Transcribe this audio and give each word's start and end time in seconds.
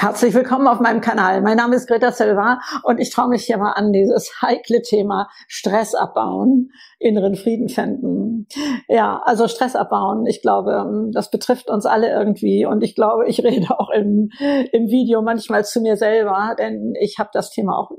Herzlich 0.00 0.32
willkommen 0.32 0.68
auf 0.68 0.78
meinem 0.78 1.00
Kanal. 1.00 1.42
Mein 1.42 1.56
Name 1.56 1.74
ist 1.74 1.88
Greta 1.88 2.12
Silva 2.12 2.60
und 2.84 3.00
ich 3.00 3.10
traue 3.10 3.30
mich 3.30 3.46
hier 3.46 3.58
mal 3.58 3.72
an 3.72 3.92
dieses 3.92 4.30
heikle 4.42 4.80
Thema 4.80 5.28
Stress 5.48 5.96
abbauen, 5.96 6.70
inneren 7.00 7.34
Frieden 7.34 7.68
finden. 7.68 8.46
Ja, 8.86 9.20
also 9.24 9.48
Stress 9.48 9.74
abbauen, 9.74 10.24
ich 10.26 10.40
glaube, 10.40 11.10
das 11.12 11.32
betrifft 11.32 11.68
uns 11.68 11.84
alle 11.84 12.12
irgendwie 12.12 12.64
und 12.64 12.84
ich 12.84 12.94
glaube, 12.94 13.26
ich 13.26 13.42
rede 13.42 13.66
auch 13.76 13.90
im, 13.90 14.30
im 14.38 14.86
Video 14.86 15.20
manchmal 15.20 15.64
zu 15.64 15.80
mir 15.80 15.96
selber, 15.96 16.54
denn 16.56 16.94
ich 17.00 17.18
habe 17.18 17.30
das 17.32 17.50
Thema 17.50 17.76
auch 17.76 17.90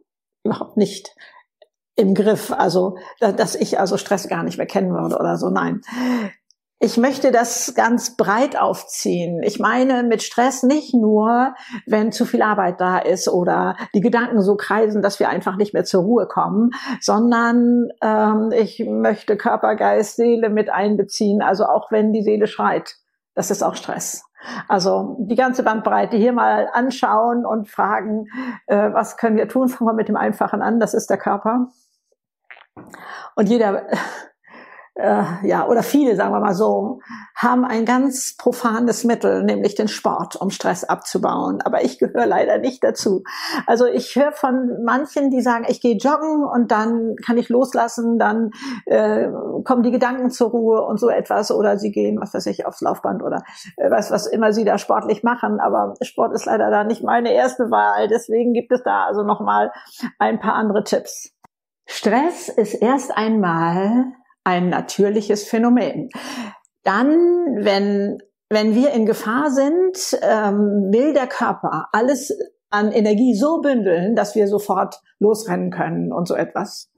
überhaupt 0.46 0.78
nicht 0.78 1.14
im 1.98 2.14
Griff, 2.14 2.54
also 2.54 2.96
dass 3.20 3.56
ich 3.56 3.78
also 3.78 3.98
Stress 3.98 4.30
gar 4.30 4.44
nicht 4.44 4.58
mehr 4.58 4.68
kennen 4.68 4.94
würde 4.94 5.18
oder 5.18 5.36
so. 5.36 5.50
Nein, 5.50 5.82
ich 6.82 6.98
möchte 6.98 7.32
das 7.32 7.74
ganz 7.76 8.16
breit 8.16 8.58
aufziehen. 8.58 9.44
Ich 9.44 9.60
meine 9.60 10.04
mit 10.04 10.24
Stress 10.24 10.64
nicht 10.64 10.94
nur, 10.94 11.54
wenn 11.86 12.14
zu 12.14 12.26
viel 12.26 12.42
Arbeit 12.42 12.80
da 12.80 12.98
ist 12.98 13.28
oder 13.28 13.76
die 13.94 14.00
Gedanken 14.00 14.42
so 14.42 14.56
kreisen, 14.56 15.02
dass 15.02 15.20
wir 15.20 15.28
einfach 15.28 15.58
nicht 15.58 15.74
mehr 15.74 15.84
zur 15.84 16.04
Ruhe 16.04 16.26
kommen, 16.28 16.72
sondern 17.02 17.90
ähm, 18.02 18.52
ich 18.54 18.86
möchte 18.88 19.36
Körper, 19.36 19.76
Geist, 19.76 20.16
Seele 20.16 20.50
mit 20.50 20.70
einbeziehen. 20.70 21.42
Also 21.42 21.66
auch 21.66 21.92
wenn 21.92 22.14
die 22.14 22.24
Seele 22.24 22.48
schreit, 22.48 22.96
das 23.36 23.52
ist 23.52 23.62
auch 23.62 23.76
Stress. 23.76 24.24
Also 24.70 25.18
die 25.20 25.36
ganze 25.36 25.64
Bandbreite 25.64 26.16
hier 26.16 26.32
mal 26.32 26.70
anschauen 26.72 27.46
und 27.46 27.68
fragen, 27.70 28.28
äh, 28.68 28.94
was 28.94 29.18
können 29.18 29.36
wir 29.36 29.50
tun? 29.50 29.68
Fangen 29.68 29.90
wir 29.90 29.94
mit 29.94 30.08
dem 30.08 30.16
Einfachen 30.16 30.62
an, 30.62 30.80
das 30.80 30.94
ist 30.94 31.10
der 31.10 31.18
Körper. 31.18 31.68
Und 33.36 33.50
jeder 33.50 33.86
äh, 35.00 35.48
ja, 35.48 35.66
oder 35.68 35.82
viele, 35.82 36.16
sagen 36.16 36.34
wir 36.34 36.42
mal 36.42 36.54
so, 36.54 37.00
haben 37.36 37.64
ein 37.64 37.86
ganz 37.86 38.36
profanes 38.36 39.06
Mittel, 39.06 39.44
nämlich 39.44 39.76
den 39.76 39.88
Sport, 39.88 40.36
um 40.36 40.50
Stress 40.50 40.84
abzubauen. 40.84 41.62
Aber 41.62 41.84
ich 41.84 42.00
gehöre 42.00 42.26
leider 42.26 42.58
nicht 42.58 42.84
dazu. 42.84 43.24
Also 43.66 43.86
ich 43.86 44.14
höre 44.16 44.34
von 44.34 44.84
manchen, 44.84 45.30
die 45.30 45.42
sagen, 45.42 45.66
ich 45.68 45.80
gehe 45.80 45.96
joggen 45.96 46.44
und 46.44 46.72
dann 46.72 47.16
kann 47.26 47.38
ich 47.38 47.48
loslassen, 47.48 48.20
dann 48.20 48.52
äh, 48.86 49.30
kommen 49.64 49.84
die 49.84 49.92
Gedanken 49.92 50.32
zur 50.32 50.50
Ruhe 50.50 50.82
und 50.82 51.00
so 51.00 51.10
etwas. 51.10 51.50
Oder 51.52 51.78
sie 51.78 51.92
gehen, 51.92 52.20
was 52.20 52.34
weiß 52.34 52.48
ich, 52.48 52.66
aufs 52.66 52.82
Laufband 52.82 53.24
oder 53.24 53.44
äh, 53.78 53.90
was, 53.90 54.12
was 54.12 54.28
immer 54.28 54.52
sie 54.52 54.66
da 54.66 54.78
sportlich 54.78 55.24
machen. 55.24 55.62
Aber 55.62 55.94
Sport 56.02 56.34
ist 56.34 56.46
leider 56.46 56.70
da 56.70 56.84
nicht 56.84 57.04
meine 57.04 57.34
erste 57.34 57.72
Wahl. 57.72 58.10
Deswegen 58.10 58.54
gibt 58.54 58.72
es 58.74 58.84
da 58.84 59.06
also 59.06 59.24
nochmal 59.24 59.72
ein 60.18 60.40
paar 60.40 60.56
andere 60.56 60.84
Tipps. 60.84 61.32
Stress 61.86 62.50
ist 62.50 62.76
erst 62.76 63.16
einmal 63.18 64.14
ein 64.50 64.70
natürliches 64.70 65.48
Phänomen. 65.48 66.10
Dann, 66.84 67.10
wenn, 67.64 68.18
wenn 68.50 68.74
wir 68.74 68.92
in 68.92 69.06
Gefahr 69.06 69.52
sind, 69.52 70.18
ähm, 70.24 70.90
will 70.92 71.14
der 71.14 71.28
Körper 71.28 71.88
alles 71.92 72.36
an 72.72 72.92
Energie 72.92 73.36
so 73.36 73.62
bündeln, 73.62 74.16
dass 74.16 74.36
wir 74.36 74.48
sofort 74.48 75.00
losrennen 75.20 75.70
können 75.70 76.12
und 76.12 76.28
so 76.28 76.36
etwas. 76.36 76.92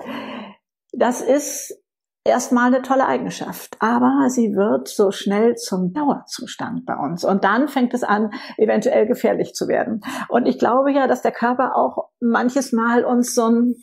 Das 0.93 1.21
ist 1.21 1.80
erstmal 2.23 2.67
eine 2.67 2.83
tolle 2.83 3.07
Eigenschaft, 3.07 3.77
aber 3.79 4.27
sie 4.29 4.55
wird 4.55 4.87
so 4.87 5.11
schnell 5.11 5.55
zum 5.55 5.91
Dauerzustand 5.93 6.85
bei 6.85 6.95
uns 6.95 7.23
und 7.23 7.43
dann 7.43 7.67
fängt 7.67 7.93
es 7.93 8.03
an, 8.03 8.31
eventuell 8.57 9.07
gefährlich 9.07 9.53
zu 9.53 9.67
werden. 9.67 10.01
Und 10.29 10.45
ich 10.45 10.59
glaube 10.59 10.91
ja, 10.91 11.07
dass 11.07 11.23
der 11.23 11.31
Körper 11.31 11.75
auch 11.75 12.09
manches 12.19 12.73
Mal 12.73 13.05
uns 13.05 13.33
so 13.33 13.45
einen 13.45 13.75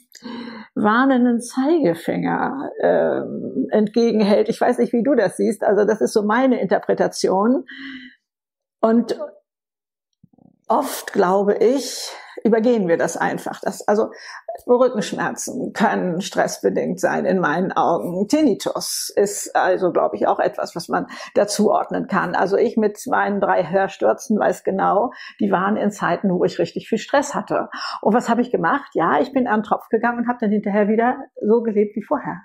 warnenden 0.75 1.41
Zeigefinger 1.41 2.70
äh, 2.78 3.77
entgegenhält. 3.77 4.48
Ich 4.48 4.61
weiß 4.61 4.78
nicht, 4.78 4.92
wie 4.92 5.03
du 5.03 5.14
das 5.14 5.36
siehst, 5.36 5.64
also 5.64 5.84
das 5.84 6.00
ist 6.00 6.12
so 6.12 6.22
meine 6.22 6.61
Interpretation. 6.61 7.64
Und 8.81 9.19
oft 10.69 11.12
glaube 11.12 11.56
ich, 11.56 12.12
übergehen 12.44 12.88
wir 12.88 12.97
das 12.97 13.16
einfach. 13.16 13.60
Das, 13.60 13.87
also 13.87 14.10
Rückenschmerzen 14.66 15.72
können 15.72 16.21
stressbedingt 16.21 17.00
sein 17.00 17.25
in 17.25 17.38
meinen 17.38 17.72
Augen. 17.72 18.26
Tinnitus 18.28 19.12
ist 19.15 19.54
also, 19.54 19.93
glaube 19.93 20.16
ich, 20.16 20.26
auch 20.26 20.38
etwas, 20.38 20.75
was 20.75 20.88
man 20.88 21.06
dazuordnen 21.34 22.06
kann. 22.06 22.34
Also 22.34 22.56
ich 22.56 22.77
mit 22.77 22.98
meinen 23.06 23.41
drei 23.41 23.65
Hörstürzen 23.65 24.38
weiß 24.38 24.65
genau, 24.65 25.10
die 25.41 25.50
waren 25.50 25.77
in 25.77 25.91
Zeiten, 25.91 26.31
wo 26.31 26.44
ich 26.44 26.59
richtig 26.59 26.88
viel 26.88 26.98
Stress 26.98 27.34
hatte. 27.34 27.69
Und 28.03 28.15
was 28.15 28.28
habe 28.28 28.41
ich 28.41 28.50
gemacht? 28.50 28.91
Ja, 28.94 29.21
ich 29.21 29.32
bin 29.32 29.47
an 29.47 29.60
den 29.60 29.65
Tropf 29.65 29.88
gegangen 29.88 30.19
und 30.19 30.28
habe 30.28 30.38
dann 30.41 30.50
hinterher 30.50 30.88
wieder 30.88 31.16
so 31.41 31.62
gelebt 31.62 31.97
wie 31.97 32.03
vorher 32.03 32.43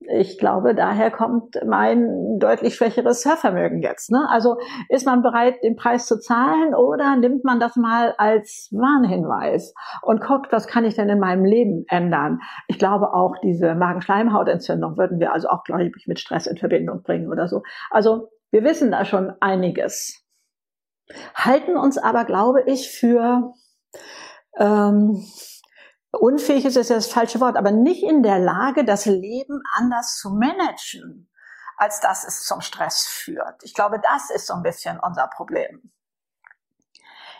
ich 0.00 0.38
glaube, 0.38 0.74
daher 0.74 1.10
kommt 1.10 1.56
mein 1.66 2.38
deutlich 2.38 2.76
schwächeres 2.76 3.24
Hörvermögen 3.24 3.82
jetzt. 3.82 4.10
Ne? 4.10 4.28
Also 4.30 4.58
ist 4.88 5.04
man 5.04 5.22
bereit, 5.22 5.56
den 5.64 5.74
Preis 5.74 6.06
zu 6.06 6.20
zahlen 6.20 6.74
oder 6.74 7.16
nimmt 7.16 7.44
man 7.44 7.58
das 7.58 7.74
mal 7.74 8.14
als 8.16 8.68
Warnhinweis 8.70 9.74
und 10.02 10.20
guckt, 10.20 10.52
was 10.52 10.68
kann 10.68 10.84
ich 10.84 10.94
denn 10.94 11.08
in 11.08 11.18
meinem 11.18 11.44
Leben 11.44 11.84
ändern? 11.88 12.38
Ich 12.68 12.78
glaube 12.78 13.12
auch 13.12 13.34
diese 13.42 13.74
Magenschleimhautentzündung 13.74 14.96
würden 14.96 15.18
wir 15.18 15.32
also 15.32 15.48
auch, 15.48 15.64
glaube 15.64 15.90
ich, 15.96 16.06
mit 16.06 16.20
Stress 16.20 16.46
in 16.46 16.56
Verbindung 16.56 17.02
bringen 17.02 17.28
oder 17.30 17.48
so. 17.48 17.62
Also 17.90 18.28
wir 18.50 18.62
wissen 18.62 18.92
da 18.92 19.04
schon 19.04 19.32
einiges. 19.40 20.24
Halten 21.34 21.76
uns 21.76 21.98
aber, 21.98 22.24
glaube 22.24 22.62
ich, 22.66 22.90
für 22.90 23.52
ähm, 24.58 25.24
unfähig 26.18 26.64
ist 26.64 26.76
ist 26.76 26.90
ja 26.90 26.96
das 26.96 27.06
falsche 27.06 27.40
Wort, 27.40 27.56
aber 27.56 27.70
nicht 27.70 28.02
in 28.02 28.22
der 28.22 28.38
Lage, 28.38 28.84
das 28.84 29.06
Leben 29.06 29.62
anders 29.76 30.18
zu 30.18 30.30
managen, 30.30 31.30
als 31.76 32.00
dass 32.00 32.26
es 32.26 32.44
zum 32.44 32.60
Stress 32.60 33.06
führt. 33.06 33.62
Ich 33.62 33.74
glaube, 33.74 34.00
das 34.02 34.30
ist 34.30 34.46
so 34.46 34.54
ein 34.54 34.62
bisschen 34.62 34.98
unser 35.00 35.28
Problem. 35.28 35.90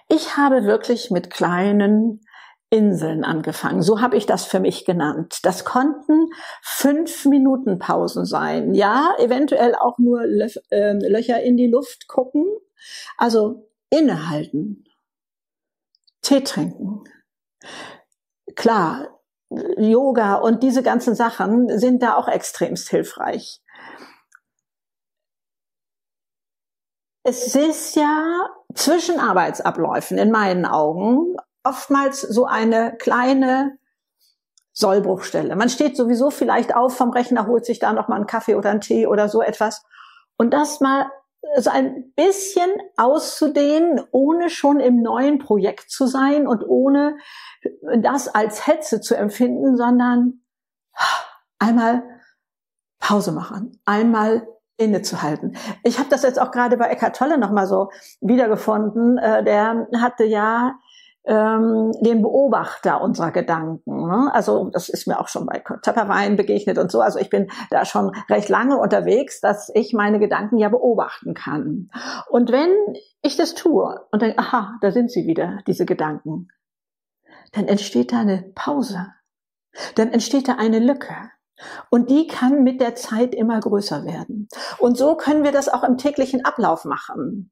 Ich 0.08 0.36
habe 0.36 0.64
wirklich 0.64 1.10
mit 1.10 1.30
kleinen 1.30 2.20
Inseln 2.70 3.24
angefangen. 3.24 3.82
So 3.82 4.00
habe 4.00 4.16
ich 4.16 4.26
das 4.26 4.44
für 4.44 4.60
mich 4.60 4.84
genannt. 4.84 5.40
Das 5.42 5.64
konnten 5.64 6.28
fünf 6.62 7.24
Minuten 7.24 7.78
Pausen 7.78 8.24
sein. 8.24 8.74
Ja, 8.74 9.14
eventuell 9.18 9.74
auch 9.74 9.98
nur 9.98 10.26
Lö 10.26 10.48
äh, 10.70 10.92
Löcher 10.92 11.42
in 11.42 11.56
die 11.56 11.66
Luft 11.66 12.08
gucken. 12.08 12.44
Also 13.16 13.70
innehalten. 13.90 14.84
Tee 16.20 16.42
trinken 16.42 17.04
klar, 18.58 19.08
Yoga 19.50 20.34
und 20.34 20.62
diese 20.62 20.82
ganzen 20.82 21.14
Sachen 21.14 21.78
sind 21.78 22.02
da 22.02 22.16
auch 22.16 22.28
extremst 22.28 22.91
hilfreich. 22.91 23.62
Es 27.22 27.54
ist 27.54 27.96
ja 27.96 28.48
zwischen 28.74 29.20
Arbeitsabläufen 29.20 30.19
in 30.19 30.30
meinen 30.30 30.66
Augen 30.66 31.36
oftmals 31.64 32.20
so 32.20 32.46
eine 32.46 32.96
kleine 32.98 33.78
Sollbruchstelle. 34.72 35.56
Man 35.56 35.69
steht 35.69 35.96
sowieso 35.96 36.30
vielleicht 36.30 36.75
auf 36.75 36.96
vom 36.96 37.10
Rechner, 37.10 37.46
holt 37.46 37.64
sich 37.64 37.78
da 37.78 37.92
noch 37.92 38.08
mal 38.08 38.16
einen 38.16 38.26
Kaffee 38.26 38.54
oder 38.54 38.70
einen 38.70 38.80
Tee 38.80 39.06
oder 39.06 39.28
so 39.28 39.40
etwas 39.40 39.84
und 40.36 40.52
das 40.52 40.80
mal 40.80 41.10
so 41.59 41.71
ein 41.71 42.12
bisschen 42.15 42.71
auszudehnen, 42.97 44.03
ohne 44.10 44.50
schon 44.50 44.81
im 44.81 45.03
neuen 45.03 45.38
Projekt 45.38 45.91
zu 45.91 46.06
sein 46.06 46.47
und 46.47 46.65
ohne 46.66 47.16
das 48.00 48.28
als 48.28 48.66
Hetze 48.66 49.00
zu 49.00 49.16
empfinden, 49.16 49.76
sondern 49.76 50.43
einmal 51.59 52.03
Pause 53.00 53.32
machen, 53.32 53.81
einmal 53.84 54.47
innezuhalten. 54.76 55.56
Ich 55.82 55.99
habe 55.99 56.09
das 56.09 56.22
jetzt 56.22 56.41
auch 56.41 56.50
gerade 56.50 56.76
bei 56.76 56.88
Eckhart 56.88 57.16
Tolle 57.16 57.38
nochmal 57.38 57.66
so 57.66 57.91
wiedergefunden. 58.20 59.19
Äh, 59.19 59.43
der 59.43 59.88
hatte 60.00 60.25
ja 60.25 60.78
ähm, 61.28 61.92
den 62.00 62.22
Beobachter 62.22 63.02
unserer 63.02 63.30
Gedanken. 63.30 64.08
Ne? 64.08 64.30
Also 64.32 64.70
das 64.70 64.88
ist 64.88 65.06
mir 65.06 65.20
auch 65.20 65.28
schon 65.28 65.46
bei 65.46 65.62
Töpperwein 65.82 66.36
begegnet 66.36 66.78
und 66.78 66.90
so. 66.90 67.00
Also 67.00 67.18
ich 67.18 67.28
bin 67.28 67.50
da 67.70 67.84
schon 67.84 68.12
recht 68.30 68.48
lange 68.48 68.78
unterwegs, 68.78 69.40
dass 69.40 69.70
ich 69.75 69.92
meine 69.92 70.19
Gedanken 70.19 70.56
ja 70.56 70.70
beobachten 70.70 71.34
kann. 71.34 71.90
Und 72.30 72.50
wenn 72.50 72.70
ich 73.20 73.36
das 73.36 73.54
tue 73.54 74.00
und 74.10 74.22
denke, 74.22 74.38
aha, 74.38 74.78
da 74.80 74.90
sind 74.90 75.10
sie 75.10 75.26
wieder, 75.26 75.58
diese 75.66 75.84
Gedanken, 75.84 76.48
dann 77.52 77.69
entsteht 77.69 78.12
da 78.12 78.20
eine 78.20 78.50
Pause. 78.54 79.08
Dann 79.96 80.12
entsteht 80.12 80.48
da 80.48 80.54
eine 80.54 80.78
Lücke. 80.78 81.14
Und 81.90 82.08
die 82.08 82.26
kann 82.26 82.62
mit 82.62 82.81
der 82.81 82.94
Zeit 82.94 83.34
immer 83.34 83.60
größer 83.60 84.04
werden. 84.04 84.48
Und 84.78 84.96
so 84.96 85.16
können 85.16 85.44
wir 85.44 85.52
das 85.52 85.69
auch 85.69 85.84
im 85.84 85.98
täglichen 85.98 86.44
Ablauf 86.44 86.84
machen. 86.84 87.50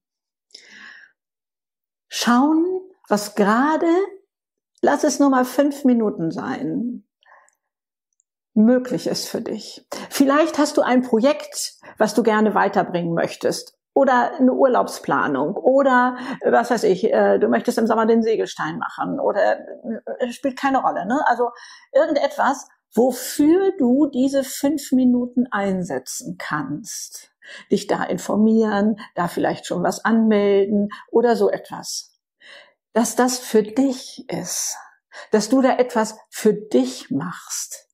Schauen, 2.09 2.86
was 3.09 3.35
gerade, 3.35 3.87
lass 4.81 5.05
es 5.05 5.19
nur 5.19 5.31
mal 5.31 5.45
fünf 5.45 5.85
Minuten 5.85 6.31
sein, 6.31 7.05
möglich 8.55 9.07
ist 9.07 9.29
für 9.29 9.41
dich. 9.41 9.87
Vielleicht 10.11 10.59
hast 10.59 10.77
du 10.77 10.83
ein 10.83 11.03
Projekt, 11.03 11.75
was 11.99 12.15
du 12.15 12.23
gerne 12.23 12.55
weiterbringen 12.55 13.15
möchtest 13.15 13.77
oder 13.95 14.33
eine 14.39 14.53
Urlaubsplanung 14.53 15.57
oder 15.57 16.17
was 16.45 16.71
weiß 16.71 16.85
ich, 16.85 17.13
äh, 17.13 17.39
du 17.39 17.49
möchtest 17.49 17.79
im 17.79 17.87
Sommer 17.87 18.07
den 18.07 18.23
Segelstein 18.23 18.79
machen 18.79 19.21
oder 19.21 19.59
äh, 20.19 20.33
spielt 20.33 20.59
keine 20.59 20.83
Rolle. 20.83 21.07
Ne? 21.07 21.23
Also 21.27 21.51
irgendetwas, 21.93 22.69
wofür 22.95 23.73
du 23.79 24.07
diese 24.07 24.43
fünf 24.43 24.93
Minuten 24.93 25.47
einsetzen 25.51 26.37
kannst. 26.39 27.31
Dich 27.71 27.87
da 27.87 28.03
informieren, 28.05 28.97
da 29.15 29.29
vielleicht 29.29 29.67
schon 29.67 29.83
was 29.83 30.05
anmelden 30.05 30.89
oder 31.11 31.37
so 31.37 31.49
etwas. 31.51 32.16
Dass 32.97 33.15
das 33.15 33.39
für 33.39 33.63
dich 33.63 34.27
ist, 34.31 34.75
dass 35.31 35.51
du 35.51 35.61
da 35.61 35.77
etwas 35.77 36.17
für 36.31 36.55
dich 36.55 37.11
machst. 37.11 37.87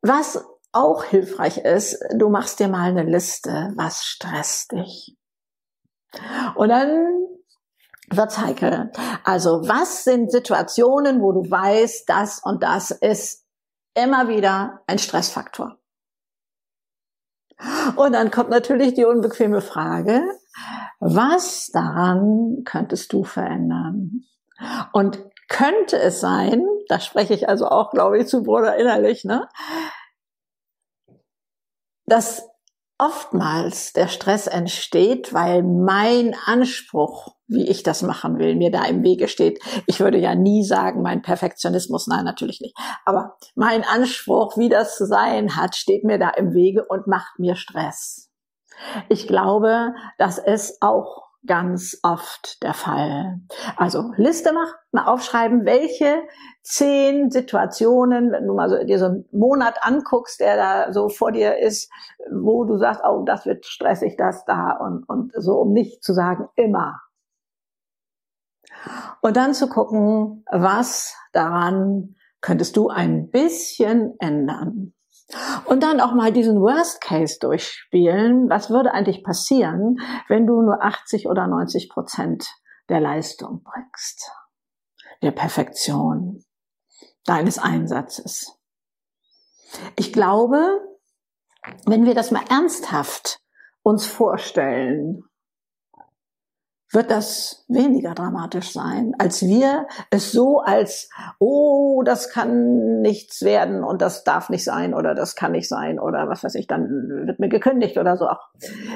Was 0.00 0.42
auch 0.72 1.04
hilfreich 1.04 1.58
ist, 1.58 2.02
du 2.14 2.30
machst 2.30 2.60
dir 2.60 2.68
mal 2.68 2.88
eine 2.88 3.02
Liste, 3.02 3.74
was 3.76 4.06
stresst 4.06 4.72
dich. 4.72 5.18
Und 6.54 6.70
dann 6.70 7.26
wird's 8.08 8.38
heikel. 8.38 8.90
Also 9.22 9.68
was 9.68 10.04
sind 10.04 10.32
Situationen, 10.32 11.20
wo 11.20 11.32
du 11.32 11.50
weißt, 11.50 12.08
das 12.08 12.40
und 12.42 12.62
das 12.62 12.90
ist 12.90 13.44
immer 13.92 14.28
wieder 14.28 14.82
ein 14.86 14.98
Stressfaktor? 14.98 15.76
Und 17.96 18.14
dann 18.14 18.30
kommt 18.30 18.48
natürlich 18.48 18.94
die 18.94 19.04
unbequeme 19.04 19.60
Frage, 19.60 20.22
was 21.00 21.70
daran 21.72 22.62
könntest 22.64 23.12
du 23.12 23.24
verändern? 23.24 24.22
Und 24.92 25.18
könnte 25.48 25.98
es 25.98 26.20
sein, 26.20 26.64
da 26.88 27.00
spreche 27.00 27.34
ich 27.34 27.48
also 27.48 27.66
auch, 27.66 27.90
glaube 27.90 28.18
ich, 28.18 28.28
zu 28.28 28.42
Bruder 28.42 28.76
innerlich, 28.76 29.24
ne, 29.24 29.48
dass 32.06 32.48
oftmals 32.98 33.94
der 33.94 34.08
Stress 34.08 34.46
entsteht, 34.46 35.32
weil 35.32 35.62
mein 35.62 36.36
Anspruch, 36.44 37.34
wie 37.48 37.66
ich 37.66 37.82
das 37.82 38.02
machen 38.02 38.38
will, 38.38 38.56
mir 38.56 38.70
da 38.70 38.84
im 38.84 39.02
Wege 39.02 39.26
steht. 39.26 39.58
Ich 39.86 40.00
würde 40.00 40.18
ja 40.18 40.34
nie 40.34 40.62
sagen, 40.62 41.00
mein 41.00 41.22
Perfektionismus, 41.22 42.06
nein, 42.06 42.24
natürlich 42.24 42.60
nicht. 42.60 42.76
Aber 43.06 43.36
mein 43.54 43.84
Anspruch, 43.84 44.58
wie 44.58 44.68
das 44.68 44.96
zu 44.96 45.06
sein 45.06 45.56
hat, 45.56 45.76
steht 45.76 46.04
mir 46.04 46.18
da 46.18 46.28
im 46.30 46.52
Wege 46.52 46.84
und 46.86 47.06
macht 47.06 47.38
mir 47.38 47.56
Stress. 47.56 48.29
Ich 49.08 49.26
glaube, 49.26 49.94
dass 50.18 50.38
es 50.38 50.78
auch 50.80 51.30
ganz 51.46 51.98
oft 52.02 52.62
der 52.62 52.74
Fall. 52.74 53.40
Also 53.76 54.12
Liste 54.16 54.52
machen, 54.52 54.74
mal 54.92 55.06
aufschreiben, 55.06 55.64
welche 55.64 56.22
zehn 56.62 57.30
Situationen, 57.30 58.30
wenn 58.30 58.46
du 58.46 58.54
mal 58.54 58.68
so 58.68 58.84
dir 58.84 58.98
so 58.98 59.06
einen 59.06 59.24
Monat 59.32 59.78
anguckst, 59.82 60.40
der 60.40 60.56
da 60.56 60.92
so 60.92 61.08
vor 61.08 61.32
dir 61.32 61.58
ist, 61.58 61.90
wo 62.30 62.64
du 62.64 62.76
sagst, 62.76 63.00
oh, 63.04 63.24
das 63.24 63.46
wird 63.46 63.64
stressig, 63.64 64.16
das 64.18 64.44
da 64.44 64.72
und, 64.72 65.08
und 65.08 65.32
so, 65.34 65.60
um 65.60 65.72
nicht 65.72 66.02
zu 66.02 66.12
sagen, 66.12 66.48
immer. 66.56 67.00
Und 69.22 69.36
dann 69.36 69.54
zu 69.54 69.68
gucken, 69.68 70.44
was 70.50 71.16
daran 71.32 72.16
könntest 72.40 72.76
du 72.76 72.88
ein 72.88 73.30
bisschen 73.30 74.14
ändern. 74.18 74.94
Und 75.64 75.82
dann 75.82 76.00
auch 76.00 76.12
mal 76.12 76.32
diesen 76.32 76.60
Worst 76.60 77.00
Case 77.00 77.38
durchspielen. 77.40 78.48
Was 78.48 78.70
würde 78.70 78.92
eigentlich 78.92 79.22
passieren, 79.22 79.98
wenn 80.28 80.46
du 80.46 80.62
nur 80.62 80.82
80 80.82 81.28
oder 81.28 81.46
90 81.46 81.88
Prozent 81.88 82.48
der 82.88 83.00
Leistung 83.00 83.62
bringst? 83.62 84.30
Der 85.22 85.30
Perfektion 85.30 86.42
deines 87.24 87.58
Einsatzes. 87.58 88.58
Ich 89.96 90.12
glaube, 90.12 90.80
wenn 91.86 92.06
wir 92.06 92.14
das 92.14 92.30
mal 92.30 92.44
ernsthaft 92.48 93.40
uns 93.82 94.06
vorstellen, 94.06 95.22
wird 96.92 97.10
das 97.10 97.64
weniger 97.68 98.14
dramatisch 98.14 98.72
sein, 98.72 99.14
als 99.18 99.42
wir 99.42 99.86
es 100.10 100.32
so 100.32 100.58
als, 100.58 101.08
oh, 101.38 102.02
das 102.04 102.30
kann 102.30 103.00
nichts 103.00 103.42
werden 103.42 103.84
und 103.84 104.02
das 104.02 104.24
darf 104.24 104.50
nicht 104.50 104.64
sein 104.64 104.92
oder 104.92 105.14
das 105.14 105.36
kann 105.36 105.52
nicht 105.52 105.68
sein 105.68 106.00
oder 106.00 106.28
was 106.28 106.42
weiß 106.42 106.56
ich, 106.56 106.66
dann 106.66 106.88
wird 107.26 107.38
mir 107.38 107.48
gekündigt 107.48 107.96
oder 107.96 108.16
so. 108.16 108.26
Ach, 108.26 108.40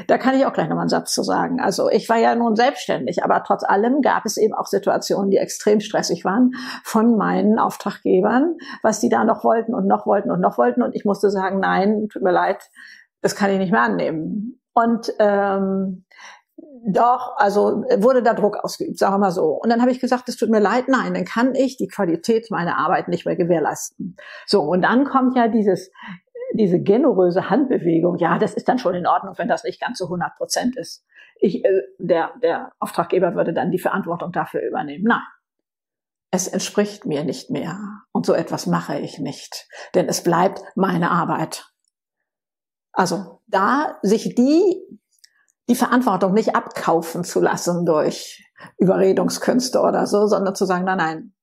da 0.09 0.19
kann 0.19 0.35
ich 0.35 0.45
auch 0.45 0.53
gleich 0.53 0.69
nochmal 0.69 0.83
einen 0.83 0.89
Satz 0.89 1.13
zu 1.13 1.23
sagen. 1.23 1.61
Also 1.61 1.89
ich 1.89 2.09
war 2.09 2.19
ja 2.19 2.35
nun 2.35 2.57
selbstständig, 2.57 3.23
aber 3.23 3.45
trotz 3.45 3.63
allem 3.63 4.03
gab 4.03 4.27
es 4.27 4.37
eben 4.39 4.55
auch 4.55 4.67
Situationen, 4.67 5.31
die 5.31 5.39
extrem 5.39 5.79
stressig 5.79 6.25
waren 6.25 6.51
von 6.83 7.17
meinen 7.17 7.61
Auftraggebern, 7.61 8.57
was 8.83 8.99
die 8.99 9.09
da 9.09 9.23
noch 9.23 9.45
wollten 9.45 9.73
und 9.73 9.87
noch 9.87 10.05
wollten 10.05 10.33
und 10.33 10.41
noch 10.41 10.59
wollten 10.59 10.83
und 10.83 10.97
ich 10.97 11.05
musste 11.05 11.31
sagen, 11.31 11.61
nein, 11.61 12.09
tut 12.13 12.23
mir 12.23 12.33
leid, 12.33 12.59
das 13.21 13.37
kann 13.37 13.51
ich 13.51 13.59
nicht 13.59 13.71
mehr 13.73 13.83
annehmen. 13.83 14.61
Und 14.73 15.13
ähm, 15.21 16.05
doch, 16.57 17.37
also 17.37 17.85
wurde 17.99 18.23
da 18.23 18.35
Druck 18.35 18.57
ausgeübt, 18.57 18.99
sagen 18.99 19.15
wir 19.15 19.19
mal 19.19 19.31
so. 19.31 19.47
Und 19.47 19.71
dann 19.71 19.81
habe 19.81 19.91
ich 19.91 20.01
gesagt, 20.01 20.29
es 20.29 20.37
tut 20.37 20.51
mir 20.51 20.61
leid, 20.61 20.89
nein, 20.89 21.15
dann 21.15 21.25
kann 21.25 21.55
ich 21.55 21.77
die 21.77 21.89
Qualität 21.89 22.51
meiner 22.51 22.79
Arbeit 22.79 23.09
nicht 23.09 23.27
mehr 23.27 23.37
gewährleisten. 23.37 24.17
So, 24.47 24.63
und 24.63 24.83
dann 24.83 25.05
kommt 25.05 25.37
ja 25.37 25.49
dieses, 25.49 25.91
diese 26.53 26.81
generöse 26.81 27.51
Handbewegung. 27.51 28.19
Ja, 28.19 28.39
das 28.39 28.55
ist 28.55 28.69
dann 28.69 28.79
schon 28.79 28.95
in 28.95 29.07
Ordnung, 29.07 29.35
wenn 29.37 29.49
das 29.49 29.65
nicht 29.65 29.81
ganz 29.81 29.99
so 29.99 30.05
100 30.05 30.37
Prozent 30.37 30.77
ist. 30.77 31.05
Ich, 31.41 31.65
äh, 31.65 31.83
der, 31.99 32.33
der 32.43 32.73
Auftraggeber 32.79 33.35
würde 33.35 33.53
dann 33.53 33.71
die 33.71 33.79
Verantwortung 33.79 34.31
dafür 34.31 34.63
übernehmen. 34.63 35.05
Nein. 35.05 35.23
Es 36.31 36.49
entspricht 36.49 37.07
mir 37.07 37.25
nicht 37.25 37.51
mehr. 37.51 37.79
Und 38.13 38.27
so 38.27 38.35
etwas 38.35 38.67
mache 38.67 38.99
ich 38.99 39.19
nicht. 39.19 39.69
Denn 39.95 40.09
es 40.09 40.23
bleibt 40.23 40.63
meine 40.75 41.11
Arbeit. 41.11 41.67
Also 42.93 43.41
da 43.47 43.99
sich 44.03 44.35
die 44.35 45.01
die 45.69 45.75
Verantwortung 45.75 46.33
nicht 46.35 46.55
abkaufen 46.55 47.25
zu 47.25 47.41
lassen 47.41 47.87
durch 47.87 48.45
Überredungskünste 48.79 49.81
oder 49.81 50.07
so, 50.07 50.27
sondern 50.27 50.55
zu 50.55 50.65
sagen, 50.67 50.85
nein, 50.85 50.99
nein, 50.99 51.35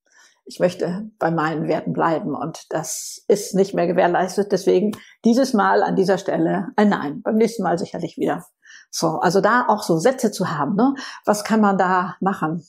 ich 0.46 0.60
möchte 0.60 1.10
bei 1.20 1.32
meinen 1.32 1.68
Werten 1.68 1.94
bleiben 1.94 2.36
und 2.36 2.66
das 2.70 3.24
ist 3.28 3.56
nicht 3.56 3.74
mehr 3.74 3.88
gewährleistet. 3.88 4.52
Deswegen 4.52 4.92
dieses 5.24 5.54
Mal 5.54 5.84
an 5.84 5.96
dieser 5.96 6.18
Stelle 6.18 6.70
ein 6.76 6.90
Nein, 6.90 7.22
beim 7.22 7.36
nächsten 7.36 7.64
Mal 7.64 7.78
sicherlich 7.78 8.18
wieder. 8.18 8.46
So, 8.90 9.20
also 9.20 9.40
da 9.40 9.66
auch 9.68 9.84
so 9.84 9.98
Sätze 9.98 10.32
zu 10.32 10.50
haben, 10.50 10.76
ne? 10.76 10.94
Was 11.26 11.44
kann 11.44 11.62
man 11.62 11.78
da 11.78 12.18
machen? 12.20 12.66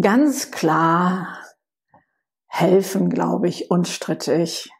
Ganz 0.00 0.50
klar 0.50 1.38
helfen, 2.46 3.10
glaube 3.10 3.48
ich, 3.48 3.70
unstrittig 3.70 4.70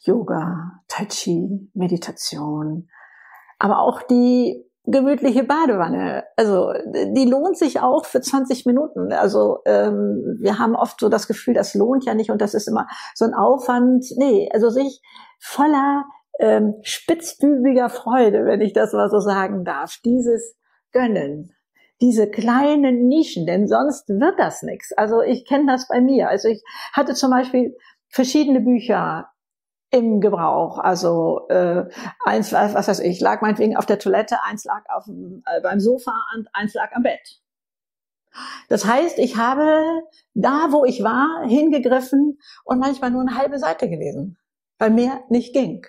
Yoga, 0.00 0.80
Tai 0.88 1.06
Chi, 1.06 1.70
Meditation, 1.74 2.88
aber 3.58 3.80
auch 3.80 4.02
die 4.02 4.64
gemütliche 4.90 5.44
Badewanne. 5.44 6.24
Also 6.36 6.72
die 6.86 7.26
lohnt 7.26 7.58
sich 7.58 7.80
auch 7.80 8.06
für 8.06 8.20
20 8.20 8.64
Minuten. 8.64 9.12
Also 9.12 9.58
ähm, 9.66 10.38
wir 10.40 10.58
haben 10.58 10.74
oft 10.74 10.98
so 11.00 11.08
das 11.08 11.28
Gefühl, 11.28 11.54
das 11.54 11.74
lohnt 11.74 12.04
ja 12.04 12.14
nicht 12.14 12.30
und 12.30 12.40
das 12.40 12.54
ist 12.54 12.68
immer 12.68 12.86
so 13.14 13.26
ein 13.26 13.34
Aufwand. 13.34 14.06
Nee, 14.16 14.48
also 14.52 14.70
sich 14.70 15.02
voller 15.38 16.04
ähm, 16.38 16.76
spitzbübiger 16.82 17.90
Freude, 17.90 18.46
wenn 18.46 18.62
ich 18.62 18.72
das 18.72 18.92
mal 18.92 19.10
so 19.10 19.20
sagen 19.20 19.64
darf, 19.64 19.98
dieses 20.04 20.56
Gönnen, 20.92 21.52
diese 22.00 22.30
kleinen 22.30 23.08
Nischen, 23.08 23.46
denn 23.46 23.68
sonst 23.68 24.08
wird 24.08 24.38
das 24.38 24.62
nichts. 24.62 24.92
Also 24.96 25.20
ich 25.20 25.44
kenne 25.44 25.66
das 25.66 25.86
bei 25.88 26.00
mir. 26.00 26.28
Also 26.28 26.48
ich 26.48 26.62
hatte 26.94 27.12
zum 27.12 27.30
Beispiel 27.30 27.76
verschiedene 28.08 28.60
Bücher 28.60 29.28
im 29.90 30.20
Gebrauch. 30.20 30.78
Also 30.78 31.46
äh, 31.48 31.84
eins, 32.24 32.52
was, 32.52 32.74
was 32.74 32.88
weiß 32.88 33.00
ich, 33.00 33.20
lag 33.20 33.40
meinetwegen 33.40 33.76
auf 33.76 33.86
der 33.86 33.98
Toilette, 33.98 34.42
eins 34.44 34.64
lag 34.64 34.82
auf 34.88 35.04
dem, 35.04 35.42
äh, 35.46 35.60
beim 35.60 35.80
Sofa 35.80 36.12
und 36.36 36.48
eins 36.52 36.74
lag 36.74 36.92
am 36.92 37.02
Bett. 37.02 37.40
Das 38.68 38.84
heißt, 38.84 39.18
ich 39.18 39.36
habe 39.36 40.02
da, 40.34 40.68
wo 40.70 40.84
ich 40.84 41.02
war, 41.02 41.46
hingegriffen 41.46 42.38
und 42.64 42.78
manchmal 42.78 43.10
nur 43.10 43.22
eine 43.22 43.36
halbe 43.36 43.58
Seite 43.58 43.88
gelesen, 43.88 44.38
weil 44.78 44.90
mehr 44.90 45.22
nicht 45.30 45.54
ging. 45.54 45.86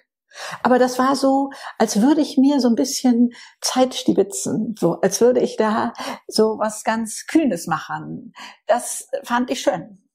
Aber 0.63 0.79
das 0.79 0.99
war 0.99 1.15
so, 1.15 1.49
als 1.77 2.01
würde 2.01 2.21
ich 2.21 2.37
mir 2.37 2.59
so 2.59 2.69
ein 2.69 2.75
bisschen 2.75 3.31
Zeit 3.61 3.95
stibitzen, 3.95 4.75
so 4.77 5.01
als 5.01 5.21
würde 5.21 5.41
ich 5.41 5.57
da 5.57 5.93
so 6.27 6.59
was 6.59 6.83
ganz 6.83 7.25
Kühnes 7.25 7.67
machen. 7.67 8.33
Das 8.67 9.09
fand 9.23 9.49
ich 9.49 9.61
schön. 9.61 10.08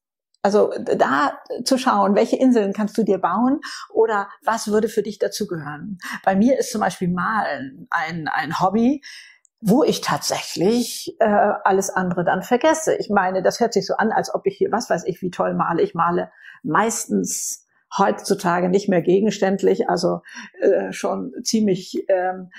Also 0.45 0.73
da 0.99 1.39
zu 1.65 1.79
schauen, 1.79 2.15
welche 2.15 2.37
Inseln 2.37 2.75
kannst 2.75 2.99
du 2.99 3.03
dir 3.03 3.17
bauen 3.17 3.63
oder 3.89 4.29
was 4.45 4.69
würde 4.69 4.91
für 4.91 5.03
dich 5.03 5.19
dazugehören. 5.19 5.97
Bei 6.23 6.37
mir 6.37 6.59
ist 6.59 6.71
zum 6.71 6.83
Beispiel 6.83 7.09
Malen 7.09 7.87
ein, 7.89 8.29
ein 8.29 8.61
Hobby, 8.61 9.03
wo 9.63 9.85
ich 9.85 10.03
tatsächlich 10.03 11.17
äh, 11.19 11.25
alles 11.65 11.89
andere 11.89 12.25
dann 12.25 12.43
vergesse. 12.43 12.95
Ich 12.97 13.09
meine, 13.09 13.43
das 13.43 13.59
hört 13.59 13.73
sich 13.73 13.87
so 13.87 13.95
an, 13.95 14.13
als 14.13 14.35
ob 14.35 14.45
ich 14.45 14.59
hier, 14.59 14.71
was 14.71 14.91
weiß 14.91 15.05
ich, 15.07 15.23
wie 15.23 15.31
toll 15.31 15.55
male. 15.55 15.81
Ich 15.81 15.95
male 15.95 16.31
meistens 16.63 17.67
heutzutage 17.97 18.69
nicht 18.69 18.91
mehr 18.91 19.01
gegenständlich, 19.01 19.89
also 19.89 20.21
äh, 20.61 20.93
schon 20.93 21.33
ziemlich 21.43 22.05
ähm, 22.09 22.51